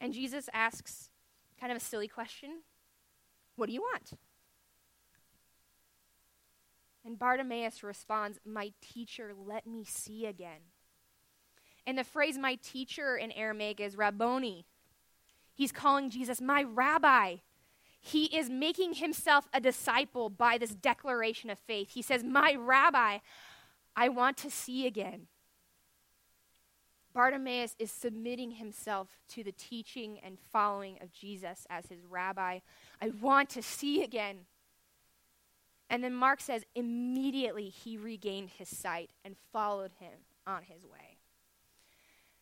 And 0.00 0.12
Jesus 0.12 0.48
asks 0.52 1.08
kind 1.58 1.72
of 1.72 1.78
a 1.78 1.84
silly 1.84 2.08
question 2.08 2.62
What 3.56 3.66
do 3.66 3.72
you 3.72 3.80
want? 3.80 4.12
And 7.04 7.18
Bartimaeus 7.18 7.82
responds, 7.82 8.38
My 8.44 8.72
teacher, 8.80 9.32
let 9.36 9.66
me 9.66 9.84
see 9.84 10.26
again. 10.26 10.60
And 11.86 11.96
the 11.96 12.04
phrase 12.04 12.36
my 12.36 12.56
teacher 12.56 13.16
in 13.16 13.32
Aramaic 13.32 13.80
is 13.80 13.96
Rabboni. 13.96 14.66
He's 15.54 15.72
calling 15.72 16.10
Jesus 16.10 16.40
my 16.40 16.62
rabbi. 16.62 17.36
He 18.00 18.26
is 18.26 18.48
making 18.48 18.94
himself 18.94 19.48
a 19.52 19.60
disciple 19.60 20.28
by 20.28 20.58
this 20.58 20.74
declaration 20.74 21.50
of 21.50 21.58
faith. 21.58 21.90
He 21.90 22.02
says, 22.02 22.22
My 22.22 22.54
rabbi, 22.58 23.18
I 23.96 24.08
want 24.08 24.36
to 24.38 24.50
see 24.50 24.86
again. 24.86 25.26
Bartimaeus 27.12 27.74
is 27.78 27.90
submitting 27.90 28.52
himself 28.52 29.08
to 29.30 29.42
the 29.42 29.50
teaching 29.50 30.20
and 30.22 30.38
following 30.38 30.98
of 31.00 31.12
Jesus 31.12 31.66
as 31.68 31.86
his 31.86 32.04
rabbi. 32.08 32.60
I 33.02 33.08
want 33.20 33.48
to 33.50 33.62
see 33.62 34.04
again. 34.04 34.46
And 35.90 36.04
then 36.04 36.14
Mark 36.14 36.40
says, 36.40 36.64
immediately 36.74 37.70
he 37.70 37.96
regained 37.96 38.50
his 38.50 38.68
sight 38.68 39.10
and 39.24 39.36
followed 39.52 39.92
him 39.98 40.12
on 40.46 40.62
his 40.62 40.84
way. 40.84 41.18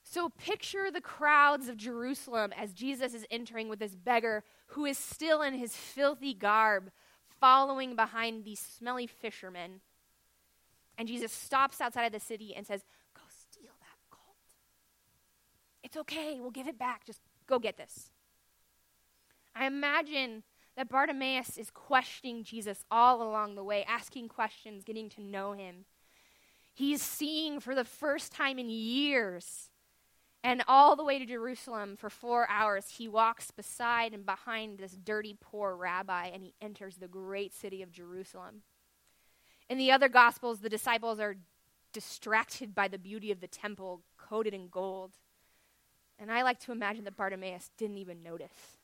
So 0.03 0.29
picture 0.29 0.91
the 0.91 1.01
crowds 1.01 1.69
of 1.69 1.77
Jerusalem 1.77 2.53
as 2.57 2.73
Jesus 2.73 3.13
is 3.13 3.27
entering 3.31 3.69
with 3.69 3.81
this 3.81 3.97
beggar 3.97 4.45
who 4.69 4.85
is 4.85 4.99
still 4.99 5.43
in 5.43 5.55
his 5.55 5.77
filthy 5.77 6.33
garb, 6.33 6.91
following 7.41 7.97
behind 7.97 8.45
these 8.45 8.61
smelly 8.61 9.07
fishermen. 9.07 9.81
And 10.97 11.09
Jesus 11.09 11.33
stops 11.33 11.81
outside 11.81 12.05
of 12.05 12.13
the 12.13 12.21
city 12.21 12.55
and 12.55 12.67
says, 12.67 12.85
Go 13.15 13.23
steal 13.29 13.73
that 13.81 13.99
colt. 14.11 14.37
It's 15.83 15.97
okay, 15.97 16.39
we'll 16.41 16.51
give 16.51 16.69
it 16.69 16.79
back. 16.79 17.05
Just 17.05 17.21
go 17.47 17.59
get 17.59 17.77
this. 17.77 18.11
I 19.55 19.67
imagine 19.67 20.45
that 20.77 20.89
Bartimaeus 20.89 21.57
is 21.57 21.71
questioning 21.71 22.45
Jesus 22.45 22.85
all 22.91 23.23
along 23.23 23.55
the 23.55 23.65
way, 23.65 23.85
asking 23.85 24.29
questions, 24.29 24.85
getting 24.85 25.09
to 25.11 25.23
know 25.23 25.53
him. 25.53 25.87
He's 26.75 27.01
seeing 27.01 27.61
for 27.61 27.75
the 27.75 27.85
first 27.85 28.33
time 28.33 28.59
in 28.59 28.69
years. 28.69 29.71
And 30.45 30.63
all 30.69 30.95
the 30.95 31.03
way 31.03 31.19
to 31.19 31.27
Jerusalem 31.27 31.97
for 31.97 32.09
four 32.09 32.49
hours, 32.49 32.91
he 32.99 33.09
walks 33.09 33.51
beside 33.51 34.13
and 34.13 34.25
behind 34.25 34.79
this 34.79 34.93
dirty, 34.93 35.37
poor 35.41 35.75
rabbi, 35.75 36.27
and 36.27 36.43
he 36.43 36.55
enters 36.61 36.97
the 36.97 37.09
great 37.09 37.53
city 37.53 37.83
of 37.83 37.91
Jerusalem. 37.91 38.63
In 39.69 39.79
the 39.79 39.91
other 39.91 40.09
Gospels, 40.09 40.61
the 40.61 40.69
disciples 40.69 41.19
are 41.19 41.37
distracted 41.93 42.75
by 42.75 42.87
the 42.87 42.99
beauty 42.99 43.33
of 43.33 43.41
the 43.41 43.49
temple 43.49 44.03
coated 44.19 44.55
in 44.55 44.69
gold. 44.69 45.13
And 46.19 46.31
I 46.31 46.43
like 46.43 46.61
to 46.61 46.73
imagine 46.73 47.05
that 47.05 47.17
Bartimaeus 47.17 47.71
didn't 47.77 47.99
even 47.99 48.23
notice. 48.23 48.76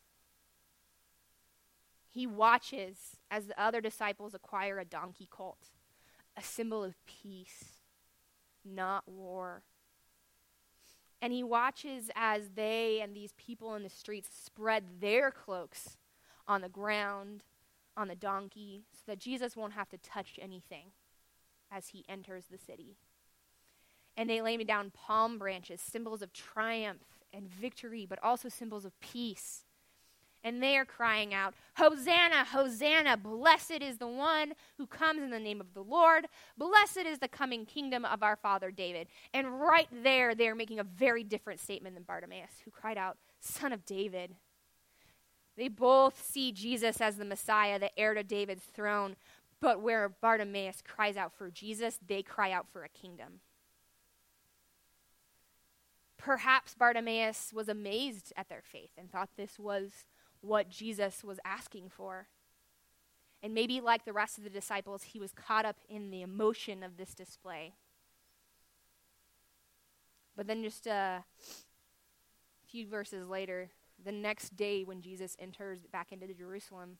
He 2.12 2.26
watches 2.26 3.16
as 3.30 3.46
the 3.46 3.60
other 3.60 3.80
disciples 3.80 4.34
acquire 4.34 4.78
a 4.78 4.84
donkey 4.84 5.26
colt, 5.30 5.70
a 6.36 6.42
symbol 6.42 6.84
of 6.84 6.94
peace, 7.06 7.80
not 8.62 9.08
war. 9.08 9.62
And 11.22 11.32
he 11.32 11.42
watches 11.42 12.10
as 12.14 12.50
they 12.54 13.00
and 13.00 13.16
these 13.16 13.32
people 13.38 13.74
in 13.74 13.82
the 13.82 13.88
streets 13.88 14.28
spread 14.44 15.00
their 15.00 15.30
cloaks 15.30 15.96
on 16.46 16.60
the 16.60 16.68
ground, 16.68 17.44
on 17.96 18.08
the 18.08 18.14
donkey, 18.14 18.84
so 18.92 19.04
that 19.06 19.18
Jesus 19.18 19.56
won't 19.56 19.72
have 19.72 19.88
to 19.88 19.96
touch 19.96 20.38
anything 20.38 20.88
as 21.70 21.88
he 21.88 22.04
enters 22.10 22.44
the 22.50 22.58
city. 22.58 22.98
And 24.18 24.28
they 24.28 24.42
lay 24.42 24.58
me 24.58 24.64
down 24.64 24.90
palm 24.90 25.38
branches, 25.38 25.80
symbols 25.80 26.20
of 26.20 26.34
triumph 26.34 27.04
and 27.32 27.48
victory, 27.48 28.04
but 28.04 28.22
also 28.22 28.50
symbols 28.50 28.84
of 28.84 29.00
peace 29.00 29.64
and 30.44 30.62
they 30.62 30.76
are 30.76 30.84
crying 30.84 31.32
out, 31.32 31.54
Hosanna, 31.76 32.44
Hosanna, 32.44 33.16
blessed 33.16 33.80
is 33.80 33.98
the 33.98 34.08
one 34.08 34.54
who 34.76 34.86
comes 34.86 35.22
in 35.22 35.30
the 35.30 35.38
name 35.38 35.60
of 35.60 35.74
the 35.74 35.82
Lord, 35.82 36.26
blessed 36.56 37.06
is 37.06 37.18
the 37.18 37.28
coming 37.28 37.64
kingdom 37.64 38.04
of 38.04 38.22
our 38.22 38.36
father 38.36 38.70
David. 38.70 39.08
And 39.32 39.60
right 39.60 39.88
there, 40.02 40.34
they're 40.34 40.54
making 40.54 40.78
a 40.78 40.84
very 40.84 41.24
different 41.24 41.60
statement 41.60 41.94
than 41.94 42.04
Bartimaeus, 42.04 42.62
who 42.64 42.70
cried 42.70 42.98
out, 42.98 43.18
Son 43.40 43.72
of 43.72 43.84
David. 43.84 44.34
They 45.56 45.68
both 45.68 46.24
see 46.24 46.52
Jesus 46.52 47.00
as 47.00 47.16
the 47.16 47.24
Messiah, 47.24 47.78
the 47.78 47.96
heir 47.98 48.14
to 48.14 48.22
David's 48.22 48.64
throne, 48.64 49.16
but 49.60 49.80
where 49.80 50.08
Bartimaeus 50.08 50.82
cries 50.82 51.16
out 51.16 51.32
for 51.32 51.50
Jesus, 51.50 51.98
they 52.06 52.22
cry 52.22 52.50
out 52.50 52.66
for 52.72 52.82
a 52.82 52.88
kingdom. 52.88 53.40
Perhaps 56.18 56.74
Bartimaeus 56.74 57.52
was 57.52 57.68
amazed 57.68 58.32
at 58.36 58.48
their 58.48 58.62
faith 58.62 58.90
and 58.96 59.10
thought 59.10 59.30
this 59.36 59.58
was 59.58 59.90
what 60.42 60.68
Jesus 60.68 61.24
was 61.24 61.40
asking 61.44 61.88
for. 61.88 62.26
And 63.42 63.54
maybe, 63.54 63.80
like 63.80 64.04
the 64.04 64.12
rest 64.12 64.38
of 64.38 64.44
the 64.44 64.50
disciples, 64.50 65.02
he 65.02 65.18
was 65.18 65.32
caught 65.32 65.64
up 65.64 65.76
in 65.88 66.10
the 66.10 66.22
emotion 66.22 66.82
of 66.82 66.96
this 66.96 67.14
display. 67.14 67.72
But 70.36 70.46
then, 70.46 70.62
just 70.62 70.86
a 70.86 71.24
few 72.66 72.86
verses 72.86 73.28
later, 73.28 73.70
the 74.04 74.12
next 74.12 74.56
day 74.56 74.84
when 74.84 75.00
Jesus 75.00 75.36
enters 75.38 75.80
back 75.86 76.12
into 76.12 76.32
Jerusalem, 76.34 76.98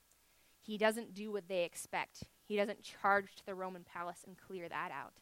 he 0.61 0.78
doesn't 0.78 1.14
do 1.14 1.31
what 1.31 1.48
they 1.48 1.64
expect. 1.64 2.24
He 2.44 2.57
doesn't 2.57 2.83
charge 2.83 3.35
to 3.37 3.46
the 3.46 3.55
Roman 3.55 3.85
palace 3.85 4.24
and 4.26 4.37
clear 4.37 4.68
that 4.68 4.90
out. 4.90 5.14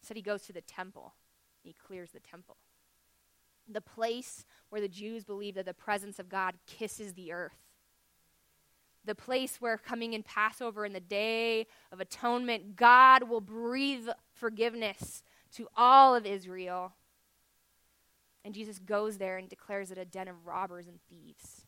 Instead, 0.00 0.16
he 0.16 0.22
goes 0.22 0.42
to 0.42 0.52
the 0.52 0.60
temple. 0.60 1.14
He 1.62 1.72
clears 1.72 2.10
the 2.10 2.20
temple 2.20 2.56
the 3.68 3.80
place 3.80 4.44
where 4.68 4.80
the 4.80 4.88
Jews 4.88 5.24
believe 5.24 5.54
that 5.54 5.66
the 5.66 5.74
presence 5.74 6.18
of 6.18 6.28
God 6.28 6.54
kisses 6.66 7.14
the 7.14 7.32
earth. 7.32 7.58
The 9.04 9.14
place 9.14 9.60
where 9.60 9.76
coming 9.76 10.14
in 10.14 10.22
Passover 10.22 10.86
in 10.86 10.92
the 10.92 11.00
day 11.00 11.66
of 11.92 12.00
atonement, 12.00 12.76
God 12.76 13.24
will 13.28 13.40
breathe 13.40 14.08
forgiveness 14.32 15.22
to 15.56 15.68
all 15.76 16.14
of 16.14 16.24
Israel. 16.26 16.94
And 18.44 18.54
Jesus 18.54 18.78
goes 18.78 19.18
there 19.18 19.36
and 19.36 19.48
declares 19.48 19.90
it 19.90 19.98
a 19.98 20.04
den 20.04 20.28
of 20.28 20.46
robbers 20.46 20.86
and 20.86 20.98
thieves 21.08 21.66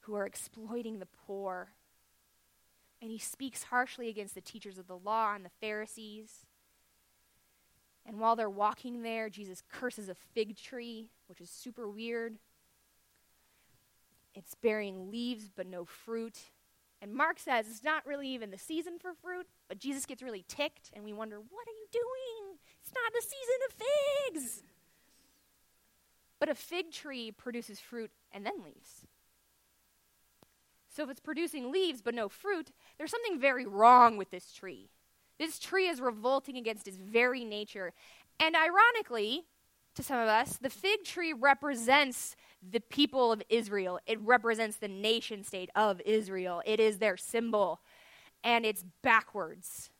who 0.00 0.14
are 0.14 0.26
exploiting 0.26 0.98
the 0.98 1.06
poor. 1.06 1.72
And 3.02 3.10
he 3.10 3.18
speaks 3.18 3.64
harshly 3.64 4.08
against 4.08 4.34
the 4.34 4.40
teachers 4.40 4.78
of 4.78 4.86
the 4.86 4.96
law 4.96 5.34
and 5.34 5.44
the 5.44 5.50
Pharisees. 5.60 6.45
And 8.06 8.20
while 8.20 8.36
they're 8.36 8.48
walking 8.48 9.02
there, 9.02 9.28
Jesus 9.28 9.62
curses 9.68 10.08
a 10.08 10.14
fig 10.14 10.56
tree, 10.56 11.10
which 11.28 11.40
is 11.40 11.50
super 11.50 11.88
weird. 11.88 12.38
It's 14.34 14.54
bearing 14.54 15.10
leaves 15.10 15.50
but 15.54 15.66
no 15.66 15.84
fruit. 15.84 16.38
And 17.02 17.12
Mark 17.12 17.38
says 17.38 17.66
it's 17.68 17.84
not 17.84 18.06
really 18.06 18.28
even 18.28 18.50
the 18.50 18.58
season 18.58 18.98
for 18.98 19.12
fruit, 19.12 19.46
but 19.68 19.78
Jesus 19.78 20.06
gets 20.06 20.22
really 20.22 20.44
ticked, 20.48 20.90
and 20.94 21.04
we 21.04 21.12
wonder, 21.12 21.38
what 21.38 21.66
are 21.66 21.72
you 21.72 21.86
doing? 21.92 22.58
It's 22.80 22.92
not 22.94 23.12
the 23.12 23.22
season 23.22 23.60
of 23.68 24.32
figs. 24.34 24.62
But 26.38 26.48
a 26.48 26.54
fig 26.54 26.92
tree 26.92 27.32
produces 27.32 27.80
fruit 27.80 28.10
and 28.32 28.46
then 28.46 28.62
leaves. 28.64 29.06
So 30.88 31.02
if 31.02 31.10
it's 31.10 31.20
producing 31.20 31.72
leaves 31.72 32.00
but 32.02 32.14
no 32.14 32.28
fruit, 32.28 32.70
there's 32.96 33.10
something 33.10 33.38
very 33.38 33.66
wrong 33.66 34.16
with 34.16 34.30
this 34.30 34.52
tree. 34.52 34.90
This 35.38 35.58
tree 35.58 35.88
is 35.88 36.00
revolting 36.00 36.56
against 36.56 36.88
its 36.88 36.96
very 36.96 37.44
nature. 37.44 37.92
And 38.40 38.54
ironically, 38.56 39.44
to 39.94 40.02
some 40.02 40.18
of 40.18 40.28
us, 40.28 40.56
the 40.56 40.70
fig 40.70 41.04
tree 41.04 41.32
represents 41.32 42.36
the 42.62 42.80
people 42.80 43.32
of 43.32 43.42
Israel. 43.48 43.98
It 44.06 44.20
represents 44.20 44.76
the 44.76 44.88
nation 44.88 45.42
state 45.42 45.70
of 45.74 46.00
Israel. 46.04 46.62
It 46.66 46.80
is 46.80 46.98
their 46.98 47.16
symbol. 47.16 47.80
And 48.44 48.64
it's 48.64 48.84
backwards. 49.02 49.90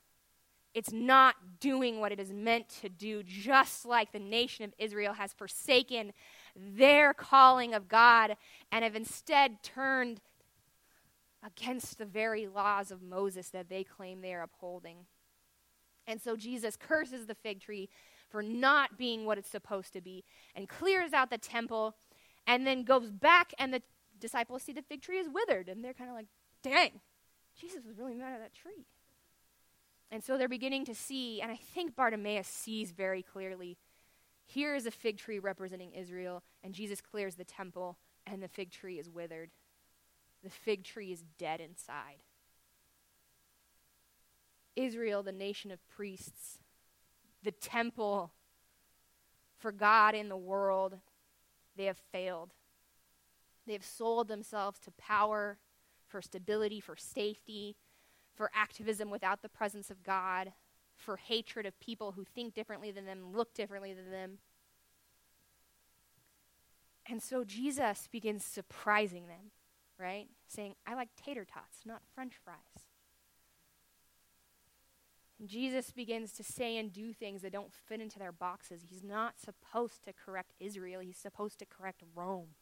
It's 0.74 0.92
not 0.92 1.36
doing 1.58 2.00
what 2.00 2.12
it 2.12 2.20
is 2.20 2.32
meant 2.32 2.68
to 2.82 2.90
do, 2.90 3.22
just 3.22 3.86
like 3.86 4.12
the 4.12 4.18
nation 4.18 4.64
of 4.64 4.74
Israel 4.78 5.14
has 5.14 5.32
forsaken 5.32 6.12
their 6.54 7.14
calling 7.14 7.72
of 7.72 7.88
God 7.88 8.36
and 8.70 8.84
have 8.84 8.94
instead 8.94 9.62
turned 9.62 10.20
against 11.42 11.96
the 11.96 12.04
very 12.04 12.46
laws 12.46 12.90
of 12.90 13.02
Moses 13.02 13.48
that 13.50 13.70
they 13.70 13.84
claim 13.84 14.20
they 14.20 14.34
are 14.34 14.42
upholding. 14.42 15.06
And 16.06 16.20
so 16.20 16.36
Jesus 16.36 16.76
curses 16.76 17.26
the 17.26 17.34
fig 17.34 17.60
tree 17.60 17.88
for 18.28 18.42
not 18.42 18.98
being 18.98 19.24
what 19.24 19.38
it's 19.38 19.50
supposed 19.50 19.92
to 19.92 20.00
be 20.00 20.24
and 20.54 20.68
clears 20.68 21.12
out 21.12 21.30
the 21.30 21.38
temple 21.38 21.96
and 22.46 22.66
then 22.66 22.84
goes 22.84 23.10
back 23.10 23.52
and 23.58 23.72
the 23.72 23.82
disciples 24.20 24.62
see 24.62 24.72
the 24.72 24.82
fig 24.82 25.02
tree 25.02 25.18
is 25.18 25.28
withered 25.28 25.68
and 25.68 25.84
they're 25.84 25.94
kind 25.94 26.10
of 26.10 26.16
like, 26.16 26.28
dang, 26.62 27.00
Jesus 27.58 27.84
was 27.84 27.98
really 27.98 28.14
mad 28.14 28.32
at 28.32 28.40
that 28.40 28.54
tree. 28.54 28.86
And 30.10 30.22
so 30.22 30.38
they're 30.38 30.48
beginning 30.48 30.84
to 30.84 30.94
see, 30.94 31.40
and 31.40 31.50
I 31.50 31.56
think 31.56 31.96
Bartimaeus 31.96 32.46
sees 32.46 32.92
very 32.92 33.22
clearly 33.22 33.76
here 34.46 34.76
is 34.76 34.86
a 34.86 34.92
fig 34.92 35.18
tree 35.18 35.40
representing 35.40 35.92
Israel, 35.92 36.42
and 36.62 36.72
Jesus 36.72 37.00
clears 37.00 37.34
the 37.34 37.44
temple, 37.44 37.98
and 38.26 38.42
the 38.42 38.48
fig 38.48 38.70
tree 38.70 38.98
is 38.98 39.10
withered. 39.10 39.50
The 40.44 40.50
fig 40.50 40.84
tree 40.84 41.10
is 41.10 41.24
dead 41.36 41.60
inside. 41.60 42.22
Israel, 44.76 45.22
the 45.22 45.32
nation 45.32 45.70
of 45.70 45.86
priests, 45.88 46.58
the 47.42 47.50
temple 47.50 48.32
for 49.58 49.72
God 49.72 50.14
in 50.14 50.28
the 50.28 50.36
world, 50.36 50.98
they 51.76 51.86
have 51.86 51.98
failed. 52.12 52.52
They 53.66 53.72
have 53.72 53.84
sold 53.84 54.28
themselves 54.28 54.78
to 54.80 54.90
power, 54.92 55.58
for 56.06 56.22
stability, 56.22 56.80
for 56.80 56.96
safety, 56.96 57.76
for 58.34 58.50
activism 58.54 59.10
without 59.10 59.42
the 59.42 59.48
presence 59.48 59.90
of 59.90 60.04
God, 60.04 60.52
for 60.94 61.16
hatred 61.16 61.66
of 61.66 61.78
people 61.80 62.12
who 62.12 62.24
think 62.24 62.54
differently 62.54 62.90
than 62.90 63.06
them, 63.06 63.32
look 63.34 63.54
differently 63.54 63.92
than 63.92 64.10
them. 64.10 64.38
And 67.08 67.22
so 67.22 67.44
Jesus 67.44 68.08
begins 68.10 68.44
surprising 68.44 69.26
them, 69.26 69.52
right? 69.98 70.26
Saying, 70.46 70.74
I 70.86 70.94
like 70.94 71.08
tater 71.16 71.44
tots, 71.44 71.80
not 71.84 72.02
french 72.14 72.34
fries. 72.42 72.85
Jesus 75.44 75.90
begins 75.90 76.32
to 76.32 76.42
say 76.42 76.78
and 76.78 76.92
do 76.92 77.12
things 77.12 77.42
that 77.42 77.52
don't 77.52 77.72
fit 77.72 78.00
into 78.00 78.18
their 78.18 78.32
boxes. 78.32 78.82
He's 78.88 79.04
not 79.04 79.34
supposed 79.38 80.02
to 80.04 80.12
correct 80.12 80.54
Israel, 80.58 81.00
he's 81.00 81.18
supposed 81.18 81.58
to 81.58 81.66
correct 81.66 82.02
Rome. 82.14 82.54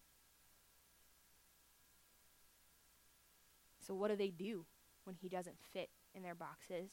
So, 3.87 3.94
what 3.94 4.08
do 4.08 4.16
they 4.16 4.30
do 4.30 4.64
when 5.04 5.14
he 5.14 5.28
doesn't 5.28 5.56
fit 5.72 5.90
in 6.14 6.22
their 6.22 6.34
boxes? 6.34 6.90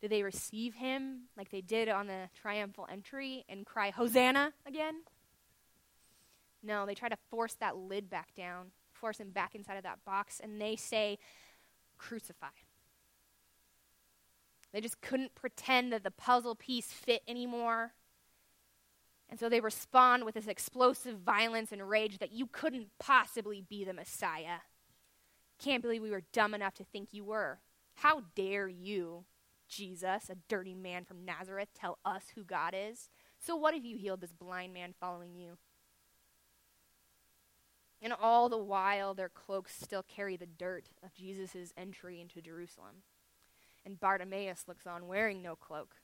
Do 0.00 0.08
they 0.08 0.22
receive 0.22 0.74
him 0.74 1.28
like 1.36 1.50
they 1.50 1.60
did 1.60 1.88
on 1.88 2.06
the 2.06 2.28
triumphal 2.40 2.86
entry 2.90 3.44
and 3.48 3.64
cry, 3.66 3.90
Hosanna 3.90 4.52
again? 4.66 5.02
No, 6.62 6.84
they 6.84 6.94
try 6.94 7.08
to 7.08 7.16
force 7.30 7.54
that 7.54 7.76
lid 7.76 8.10
back 8.10 8.34
down, 8.34 8.72
force 8.92 9.18
him 9.18 9.30
back 9.30 9.54
inside 9.54 9.76
of 9.76 9.82
that 9.84 10.04
box, 10.04 10.40
and 10.42 10.60
they 10.60 10.76
say, 10.76 11.18
Crucify. 11.96 12.48
They 14.72 14.80
just 14.80 15.00
couldn't 15.00 15.34
pretend 15.34 15.92
that 15.92 16.04
the 16.04 16.10
puzzle 16.10 16.54
piece 16.54 16.92
fit 16.92 17.22
anymore. 17.26 17.92
And 19.28 19.38
so 19.38 19.48
they 19.48 19.60
respond 19.60 20.24
with 20.24 20.34
this 20.34 20.48
explosive 20.48 21.18
violence 21.18 21.72
and 21.72 21.88
rage 21.88 22.18
that 22.18 22.32
you 22.32 22.46
couldn't 22.46 22.88
possibly 22.98 23.60
be 23.60 23.84
the 23.84 23.92
Messiah. 23.92 24.58
Can't 25.58 25.82
believe 25.82 26.02
we 26.02 26.10
were 26.10 26.24
dumb 26.32 26.54
enough 26.54 26.74
to 26.74 26.84
think 26.84 27.12
you 27.12 27.24
were. 27.24 27.60
How 27.94 28.22
dare 28.34 28.66
you, 28.66 29.24
Jesus, 29.68 30.30
a 30.30 30.36
dirty 30.48 30.74
man 30.74 31.04
from 31.04 31.24
Nazareth, 31.24 31.68
tell 31.74 31.98
us 32.04 32.24
who 32.34 32.44
God 32.44 32.74
is? 32.76 33.08
So 33.38 33.56
what 33.56 33.74
if 33.74 33.84
you 33.84 33.96
healed 33.96 34.20
this 34.20 34.32
blind 34.32 34.72
man 34.72 34.94
following 34.98 35.36
you? 35.36 35.58
And 38.02 38.12
all 38.12 38.48
the 38.48 38.58
while, 38.58 39.14
their 39.14 39.28
cloaks 39.28 39.74
still 39.80 40.02
carry 40.02 40.36
the 40.36 40.46
dirt 40.46 40.88
of 41.04 41.14
Jesus' 41.14 41.72
entry 41.76 42.20
into 42.20 42.40
Jerusalem 42.40 43.02
and 43.84 43.98
Bartimaeus 43.98 44.64
looks 44.68 44.86
on 44.86 45.06
wearing 45.06 45.42
no 45.42 45.56
cloak. 45.56 45.96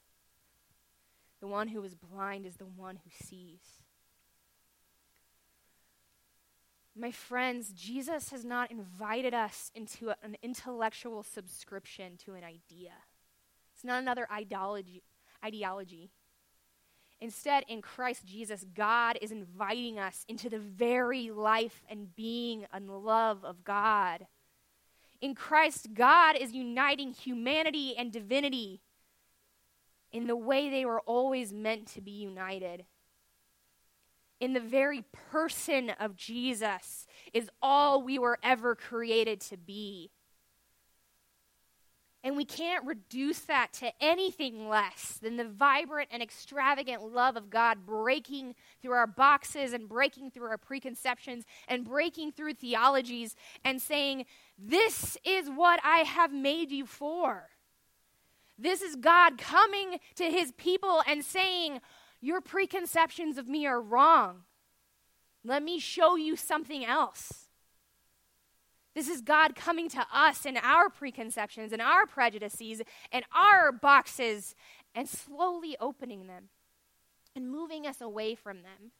The 1.40 1.46
one 1.46 1.68
who 1.68 1.82
is 1.82 1.94
blind 1.94 2.46
is 2.46 2.56
the 2.56 2.66
one 2.66 2.96
who 2.96 3.10
sees. 3.26 3.60
My 6.98 7.10
friends, 7.10 7.72
Jesus 7.72 8.30
has 8.30 8.44
not 8.44 8.70
invited 8.70 9.34
us 9.34 9.70
into 9.74 10.08
a, 10.08 10.16
an 10.22 10.36
intellectual 10.42 11.22
subscription 11.22 12.16
to 12.24 12.32
an 12.34 12.42
idea. 12.42 12.92
It's 13.74 13.84
not 13.84 14.00
another 14.00 14.26
ideology. 14.32 15.02
ideology. 15.44 16.10
Instead, 17.20 17.64
in 17.68 17.82
Christ 17.82 18.26
Jesus, 18.26 18.64
God 18.74 19.18
is 19.20 19.30
inviting 19.30 19.98
us 19.98 20.24
into 20.28 20.48
the 20.48 20.58
very 20.58 21.30
life 21.30 21.82
and 21.88 22.14
being 22.16 22.66
and 22.72 22.88
love 22.90 23.44
of 23.44 23.64
God. 23.64 24.26
In 25.20 25.34
Christ, 25.34 25.94
God 25.94 26.36
is 26.36 26.52
uniting 26.52 27.12
humanity 27.12 27.94
and 27.96 28.12
divinity 28.12 28.80
in 30.12 30.26
the 30.26 30.36
way 30.36 30.70
they 30.70 30.84
were 30.84 31.00
always 31.00 31.52
meant 31.52 31.86
to 31.88 32.00
be 32.00 32.10
united. 32.10 32.84
In 34.40 34.52
the 34.52 34.60
very 34.60 35.04
person 35.30 35.90
of 35.98 36.16
Jesus 36.16 37.06
is 37.32 37.50
all 37.62 38.02
we 38.02 38.18
were 38.18 38.38
ever 38.42 38.74
created 38.74 39.40
to 39.42 39.56
be. 39.56 40.10
And 42.26 42.36
we 42.36 42.44
can't 42.44 42.84
reduce 42.84 43.38
that 43.42 43.72
to 43.74 43.92
anything 44.00 44.68
less 44.68 45.20
than 45.22 45.36
the 45.36 45.44
vibrant 45.44 46.08
and 46.10 46.20
extravagant 46.20 47.00
love 47.00 47.36
of 47.36 47.50
God 47.50 47.86
breaking 47.86 48.56
through 48.82 48.94
our 48.94 49.06
boxes 49.06 49.72
and 49.72 49.88
breaking 49.88 50.32
through 50.32 50.48
our 50.48 50.58
preconceptions 50.58 51.44
and 51.68 51.84
breaking 51.84 52.32
through 52.32 52.54
theologies 52.54 53.36
and 53.64 53.80
saying, 53.80 54.26
This 54.58 55.16
is 55.24 55.48
what 55.48 55.78
I 55.84 55.98
have 55.98 56.32
made 56.32 56.72
you 56.72 56.84
for. 56.84 57.50
This 58.58 58.82
is 58.82 58.96
God 58.96 59.38
coming 59.38 60.00
to 60.16 60.24
his 60.24 60.50
people 60.50 61.04
and 61.06 61.24
saying, 61.24 61.80
Your 62.20 62.40
preconceptions 62.40 63.38
of 63.38 63.46
me 63.46 63.68
are 63.68 63.80
wrong. 63.80 64.42
Let 65.44 65.62
me 65.62 65.78
show 65.78 66.16
you 66.16 66.34
something 66.34 66.84
else. 66.84 67.45
This 68.96 69.08
is 69.10 69.20
God 69.20 69.54
coming 69.54 69.90
to 69.90 70.06
us 70.10 70.46
in 70.46 70.56
our 70.56 70.88
preconceptions 70.88 71.70
and 71.70 71.82
our 71.82 72.06
prejudices 72.06 72.80
and 73.12 73.26
our 73.30 73.70
boxes 73.70 74.54
and 74.94 75.06
slowly 75.06 75.76
opening 75.78 76.28
them 76.28 76.44
and 77.34 77.50
moving 77.50 77.86
us 77.86 78.00
away 78.00 78.34
from 78.34 78.62
them. 78.62 78.92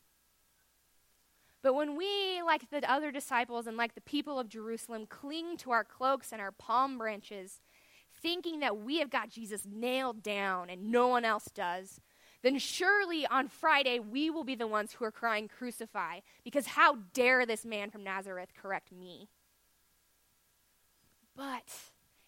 But 1.63 1.73
when 1.73 1.97
we, 1.97 2.43
like 2.43 2.69
the 2.69 2.89
other 2.93 3.11
disciples 3.11 3.67
and 3.67 3.79
like 3.79 3.95
the 3.95 4.03
people 4.03 4.39
of 4.39 4.51
Jerusalem, 4.51 5.07
cling 5.07 5.57
to 5.57 5.71
our 5.71 5.83
cloaks 5.83 6.31
and 6.31 6.43
our 6.43 6.53
palm 6.53 6.99
branches, 6.99 7.63
thinking 8.21 8.61
that 8.61 8.77
we 8.77 8.99
have 8.99 9.09
got 9.09 9.31
Jesus 9.31 9.63
nailed 9.67 10.23
down 10.23 10.69
and 10.69 10.93
no 10.93 11.09
one 11.09 11.25
else 11.25 11.47
does, 11.55 12.03
then 12.43 12.59
surely 12.59 13.27
on 13.27 13.49
Friday 13.49 13.99
we 13.99 14.29
will 14.29 14.45
be 14.45 14.55
the 14.57 14.67
ones 14.67 14.93
who 14.93 15.07
are 15.07 15.11
crying, 15.11 15.49
Crucify, 15.49 16.21
because 16.45 16.67
how 16.67 16.99
dare 17.15 17.47
this 17.47 17.65
man 17.65 17.91
from 17.91 18.05
Nazareth 18.05 18.51
correct 18.55 18.93
me? 18.93 19.31
But 21.37 21.71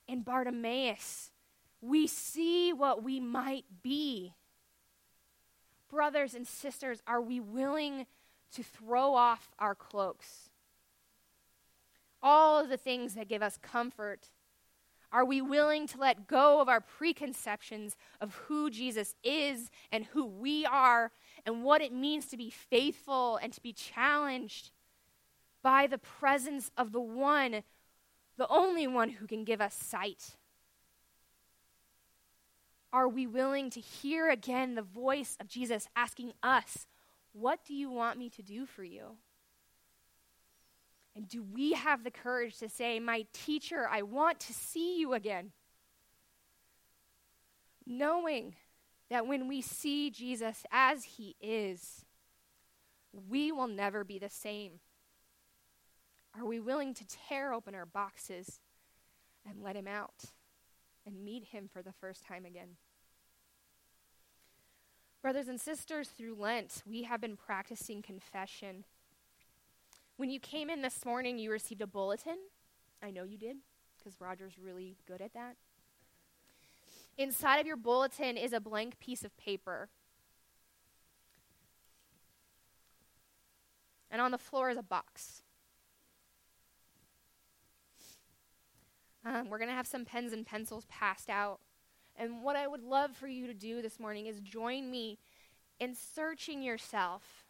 in 0.06 0.22
Bartimaeus, 0.22 1.30
we 1.80 2.06
see 2.06 2.72
what 2.72 3.02
we 3.02 3.20
might 3.20 3.64
be. 3.82 4.34
Brothers 5.88 6.34
and 6.34 6.46
sisters, 6.46 7.02
are 7.06 7.20
we 7.20 7.40
willing 7.40 8.06
to 8.52 8.62
throw 8.62 9.14
off 9.14 9.50
our 9.58 9.74
cloaks? 9.74 10.50
All 12.22 12.60
of 12.60 12.68
the 12.68 12.76
things 12.76 13.14
that 13.14 13.28
give 13.28 13.42
us 13.42 13.56
comfort. 13.56 14.30
Are 15.10 15.24
we 15.24 15.40
willing 15.40 15.86
to 15.86 15.98
let 15.98 16.26
go 16.26 16.60
of 16.60 16.68
our 16.68 16.80
preconceptions 16.80 17.96
of 18.20 18.34
who 18.34 18.68
Jesus 18.68 19.14
is 19.24 19.70
and 19.90 20.04
who 20.04 20.26
we 20.26 20.66
are 20.66 21.12
and 21.46 21.64
what 21.64 21.80
it 21.80 21.92
means 21.92 22.26
to 22.26 22.36
be 22.36 22.50
faithful 22.50 23.38
and 23.38 23.52
to 23.54 23.62
be 23.62 23.72
challenged 23.72 24.70
by 25.62 25.86
the 25.86 25.96
presence 25.96 26.70
of 26.76 26.92
the 26.92 27.00
one 27.00 27.62
the 28.38 28.48
only 28.48 28.86
one 28.86 29.10
who 29.10 29.26
can 29.26 29.44
give 29.44 29.60
us 29.60 29.74
sight? 29.74 30.36
Are 32.92 33.08
we 33.08 33.26
willing 33.26 33.68
to 33.70 33.80
hear 33.80 34.30
again 34.30 34.74
the 34.74 34.82
voice 34.82 35.36
of 35.40 35.48
Jesus 35.48 35.88
asking 35.94 36.32
us, 36.42 36.86
What 37.32 37.58
do 37.66 37.74
you 37.74 37.90
want 37.90 38.18
me 38.18 38.30
to 38.30 38.42
do 38.42 38.64
for 38.64 38.82
you? 38.82 39.16
And 41.14 41.28
do 41.28 41.42
we 41.42 41.72
have 41.72 42.04
the 42.04 42.10
courage 42.10 42.58
to 42.58 42.68
say, 42.68 43.00
My 43.00 43.26
teacher, 43.32 43.86
I 43.90 44.02
want 44.02 44.40
to 44.40 44.54
see 44.54 44.98
you 44.98 45.12
again? 45.12 45.50
Knowing 47.84 48.54
that 49.10 49.26
when 49.26 49.48
we 49.48 49.60
see 49.60 50.10
Jesus 50.10 50.64
as 50.70 51.04
he 51.04 51.34
is, 51.40 52.04
we 53.28 53.50
will 53.50 53.66
never 53.66 54.04
be 54.04 54.18
the 54.18 54.28
same. 54.28 54.80
Are 56.38 56.46
we 56.46 56.60
willing 56.60 56.94
to 56.94 57.04
tear 57.06 57.52
open 57.52 57.74
our 57.74 57.86
boxes 57.86 58.60
and 59.44 59.60
let 59.60 59.74
him 59.74 59.88
out 59.88 60.26
and 61.04 61.24
meet 61.24 61.46
him 61.46 61.68
for 61.72 61.82
the 61.82 61.92
first 61.92 62.24
time 62.24 62.44
again? 62.44 62.76
Brothers 65.20 65.48
and 65.48 65.60
sisters, 65.60 66.08
through 66.08 66.36
Lent, 66.36 66.84
we 66.86 67.02
have 67.02 67.20
been 67.20 67.36
practicing 67.36 68.02
confession. 68.02 68.84
When 70.16 70.30
you 70.30 70.38
came 70.38 70.70
in 70.70 70.80
this 70.80 71.04
morning, 71.04 71.40
you 71.40 71.50
received 71.50 71.82
a 71.82 71.88
bulletin. 71.88 72.38
I 73.02 73.10
know 73.10 73.24
you 73.24 73.36
did, 73.36 73.56
because 73.98 74.20
Roger's 74.20 74.58
really 74.62 74.96
good 75.08 75.20
at 75.20 75.34
that. 75.34 75.56
Inside 77.16 77.56
of 77.58 77.66
your 77.66 77.76
bulletin 77.76 78.36
is 78.36 78.52
a 78.52 78.60
blank 78.60 79.00
piece 79.00 79.24
of 79.24 79.36
paper. 79.36 79.88
And 84.08 84.20
on 84.22 84.30
the 84.30 84.38
floor 84.38 84.70
is 84.70 84.78
a 84.78 84.82
box. 84.84 85.42
Um, 89.28 89.50
we're 89.50 89.58
going 89.58 89.68
to 89.68 89.74
have 89.74 89.86
some 89.86 90.06
pens 90.06 90.32
and 90.32 90.46
pencils 90.46 90.86
passed 90.88 91.28
out. 91.28 91.60
And 92.16 92.42
what 92.42 92.56
I 92.56 92.66
would 92.66 92.82
love 92.82 93.14
for 93.14 93.28
you 93.28 93.46
to 93.46 93.52
do 93.52 93.82
this 93.82 94.00
morning 94.00 94.24
is 94.24 94.40
join 94.40 94.90
me 94.90 95.18
in 95.78 95.94
searching 95.94 96.62
yourself 96.62 97.44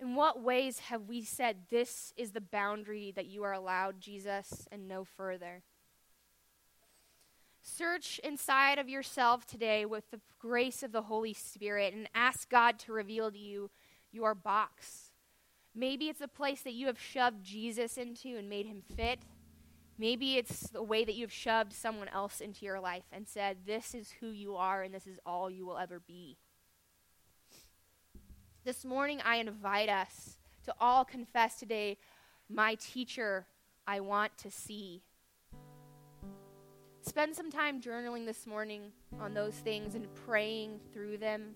In 0.00 0.16
what 0.16 0.42
ways 0.42 0.80
have 0.80 1.08
we 1.08 1.22
said, 1.22 1.56
This 1.70 2.12
is 2.16 2.32
the 2.32 2.40
boundary 2.40 3.10
that 3.16 3.24
you 3.24 3.42
are 3.44 3.52
allowed, 3.54 4.00
Jesus, 4.00 4.68
and 4.70 4.86
no 4.86 5.04
further? 5.04 5.62
Search 7.62 8.20
inside 8.22 8.78
of 8.78 8.86
yourself 8.86 9.46
today 9.46 9.86
with 9.86 10.10
the 10.10 10.20
grace 10.38 10.82
of 10.82 10.92
the 10.92 11.02
Holy 11.02 11.32
Spirit 11.32 11.94
and 11.94 12.06
ask 12.14 12.50
God 12.50 12.78
to 12.80 12.92
reveal 12.92 13.30
to 13.30 13.38
you 13.38 13.70
your 14.12 14.34
box. 14.34 15.03
Maybe 15.74 16.08
it's 16.08 16.20
a 16.20 16.28
place 16.28 16.62
that 16.62 16.74
you 16.74 16.86
have 16.86 17.00
shoved 17.00 17.42
Jesus 17.42 17.98
into 17.98 18.36
and 18.36 18.48
made 18.48 18.66
him 18.66 18.82
fit. 18.96 19.20
Maybe 19.98 20.36
it's 20.36 20.68
the 20.70 20.82
way 20.82 21.04
that 21.04 21.14
you've 21.14 21.32
shoved 21.32 21.72
someone 21.72 22.08
else 22.08 22.40
into 22.40 22.64
your 22.64 22.80
life 22.80 23.04
and 23.12 23.26
said, 23.28 23.58
This 23.66 23.94
is 23.94 24.14
who 24.20 24.28
you 24.28 24.56
are 24.56 24.82
and 24.82 24.94
this 24.94 25.06
is 25.06 25.18
all 25.26 25.50
you 25.50 25.66
will 25.66 25.78
ever 25.78 26.00
be. 26.00 26.36
This 28.64 28.84
morning, 28.84 29.20
I 29.24 29.36
invite 29.36 29.88
us 29.88 30.38
to 30.64 30.74
all 30.80 31.04
confess 31.04 31.56
today, 31.58 31.98
my 32.48 32.76
teacher, 32.76 33.46
I 33.86 34.00
want 34.00 34.36
to 34.38 34.50
see. 34.50 35.02
Spend 37.02 37.36
some 37.36 37.50
time 37.50 37.82
journaling 37.82 38.24
this 38.24 38.46
morning 38.46 38.92
on 39.20 39.34
those 39.34 39.54
things 39.54 39.94
and 39.94 40.06
praying 40.26 40.80
through 40.92 41.18
them. 41.18 41.54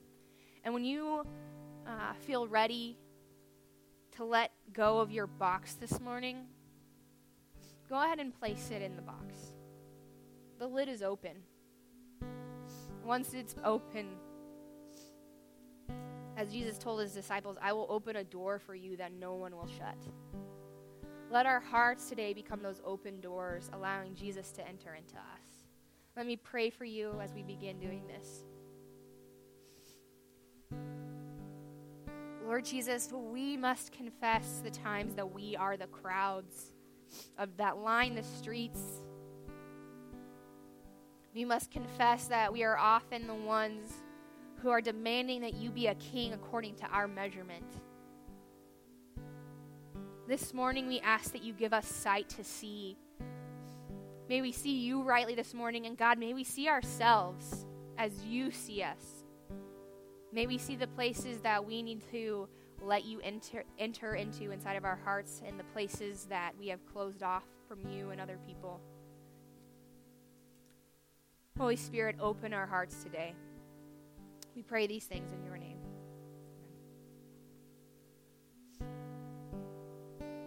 And 0.64 0.74
when 0.74 0.84
you 0.84 1.24
uh, 1.86 2.12
feel 2.20 2.46
ready 2.46 2.98
to 4.18 4.24
let 4.24 4.50
go 4.72 4.98
of 4.98 5.12
your 5.12 5.28
box 5.28 5.74
this 5.74 6.00
morning, 6.00 6.38
go 7.88 8.02
ahead 8.02 8.18
and 8.18 8.36
place 8.36 8.70
it 8.72 8.82
in 8.82 8.96
the 8.96 9.02
box. 9.02 9.54
The 10.58 10.66
lid 10.66 10.88
is 10.88 11.04
open. 11.04 11.36
Once 13.04 13.32
it's 13.32 13.54
open, 13.62 14.08
as 16.36 16.50
Jesus 16.50 16.78
told 16.78 17.00
his 17.00 17.12
disciples, 17.12 17.58
I 17.62 17.72
will 17.72 17.86
open 17.88 18.16
a 18.16 18.24
door 18.24 18.58
for 18.58 18.74
you 18.74 18.96
that 18.96 19.12
no 19.12 19.34
one 19.34 19.54
will 19.54 19.68
shut. 19.78 19.96
Let 21.30 21.46
our 21.46 21.60
hearts 21.60 22.08
today 22.08 22.32
become 22.32 22.60
those 22.60 22.82
open 22.84 23.20
doors, 23.20 23.70
allowing 23.72 24.16
Jesus 24.16 24.50
to 24.50 24.66
enter 24.66 24.94
into 24.94 25.14
us. 25.14 25.68
Let 26.16 26.26
me 26.26 26.34
pray 26.34 26.70
for 26.70 26.84
you 26.84 27.14
as 27.22 27.32
we 27.34 27.44
begin 27.44 27.78
doing 27.78 28.02
this. 28.08 28.42
Lord 32.48 32.64
Jesus, 32.64 33.12
we 33.12 33.58
must 33.58 33.92
confess 33.92 34.62
the 34.64 34.70
times 34.70 35.14
that 35.16 35.34
we 35.34 35.54
are 35.54 35.76
the 35.76 35.86
crowds 35.86 36.72
of 37.36 37.54
that 37.58 37.76
line 37.76 38.14
the 38.14 38.22
streets. 38.22 38.80
We 41.34 41.44
must 41.44 41.70
confess 41.70 42.24
that 42.28 42.50
we 42.50 42.64
are 42.64 42.78
often 42.78 43.26
the 43.26 43.34
ones 43.34 43.92
who 44.62 44.70
are 44.70 44.80
demanding 44.80 45.42
that 45.42 45.56
you 45.56 45.68
be 45.68 45.88
a 45.88 45.94
king 45.96 46.32
according 46.32 46.76
to 46.76 46.86
our 46.86 47.06
measurement. 47.06 47.66
This 50.26 50.54
morning, 50.54 50.88
we 50.88 51.00
ask 51.00 51.32
that 51.32 51.42
you 51.42 51.52
give 51.52 51.74
us 51.74 51.86
sight 51.86 52.30
to 52.30 52.44
see. 52.44 52.96
May 54.26 54.40
we 54.40 54.52
see 54.52 54.78
you 54.78 55.02
rightly 55.02 55.34
this 55.34 55.52
morning, 55.52 55.84
and 55.84 55.98
God, 55.98 56.18
may 56.18 56.32
we 56.32 56.44
see 56.44 56.66
ourselves 56.66 57.66
as 57.98 58.24
you 58.24 58.50
see 58.50 58.82
us. 58.82 59.17
May 60.32 60.46
we 60.46 60.58
see 60.58 60.76
the 60.76 60.86
places 60.86 61.40
that 61.40 61.64
we 61.64 61.82
need 61.82 62.02
to 62.12 62.48
let 62.80 63.04
you 63.04 63.20
enter, 63.22 63.64
enter 63.78 64.14
into 64.14 64.50
inside 64.50 64.76
of 64.76 64.84
our 64.84 64.98
hearts 65.04 65.42
and 65.46 65.58
the 65.58 65.64
places 65.64 66.26
that 66.28 66.52
we 66.58 66.68
have 66.68 66.84
closed 66.86 67.22
off 67.22 67.44
from 67.66 67.80
you 67.90 68.10
and 68.10 68.20
other 68.20 68.38
people. 68.46 68.80
Holy 71.58 71.76
Spirit, 71.76 72.16
open 72.20 72.54
our 72.54 72.66
hearts 72.66 73.02
today. 73.02 73.34
We 74.54 74.62
pray 74.62 74.86
these 74.86 75.06
things 75.06 75.32
in 75.32 75.42
your 75.42 75.56
name. 75.56 75.77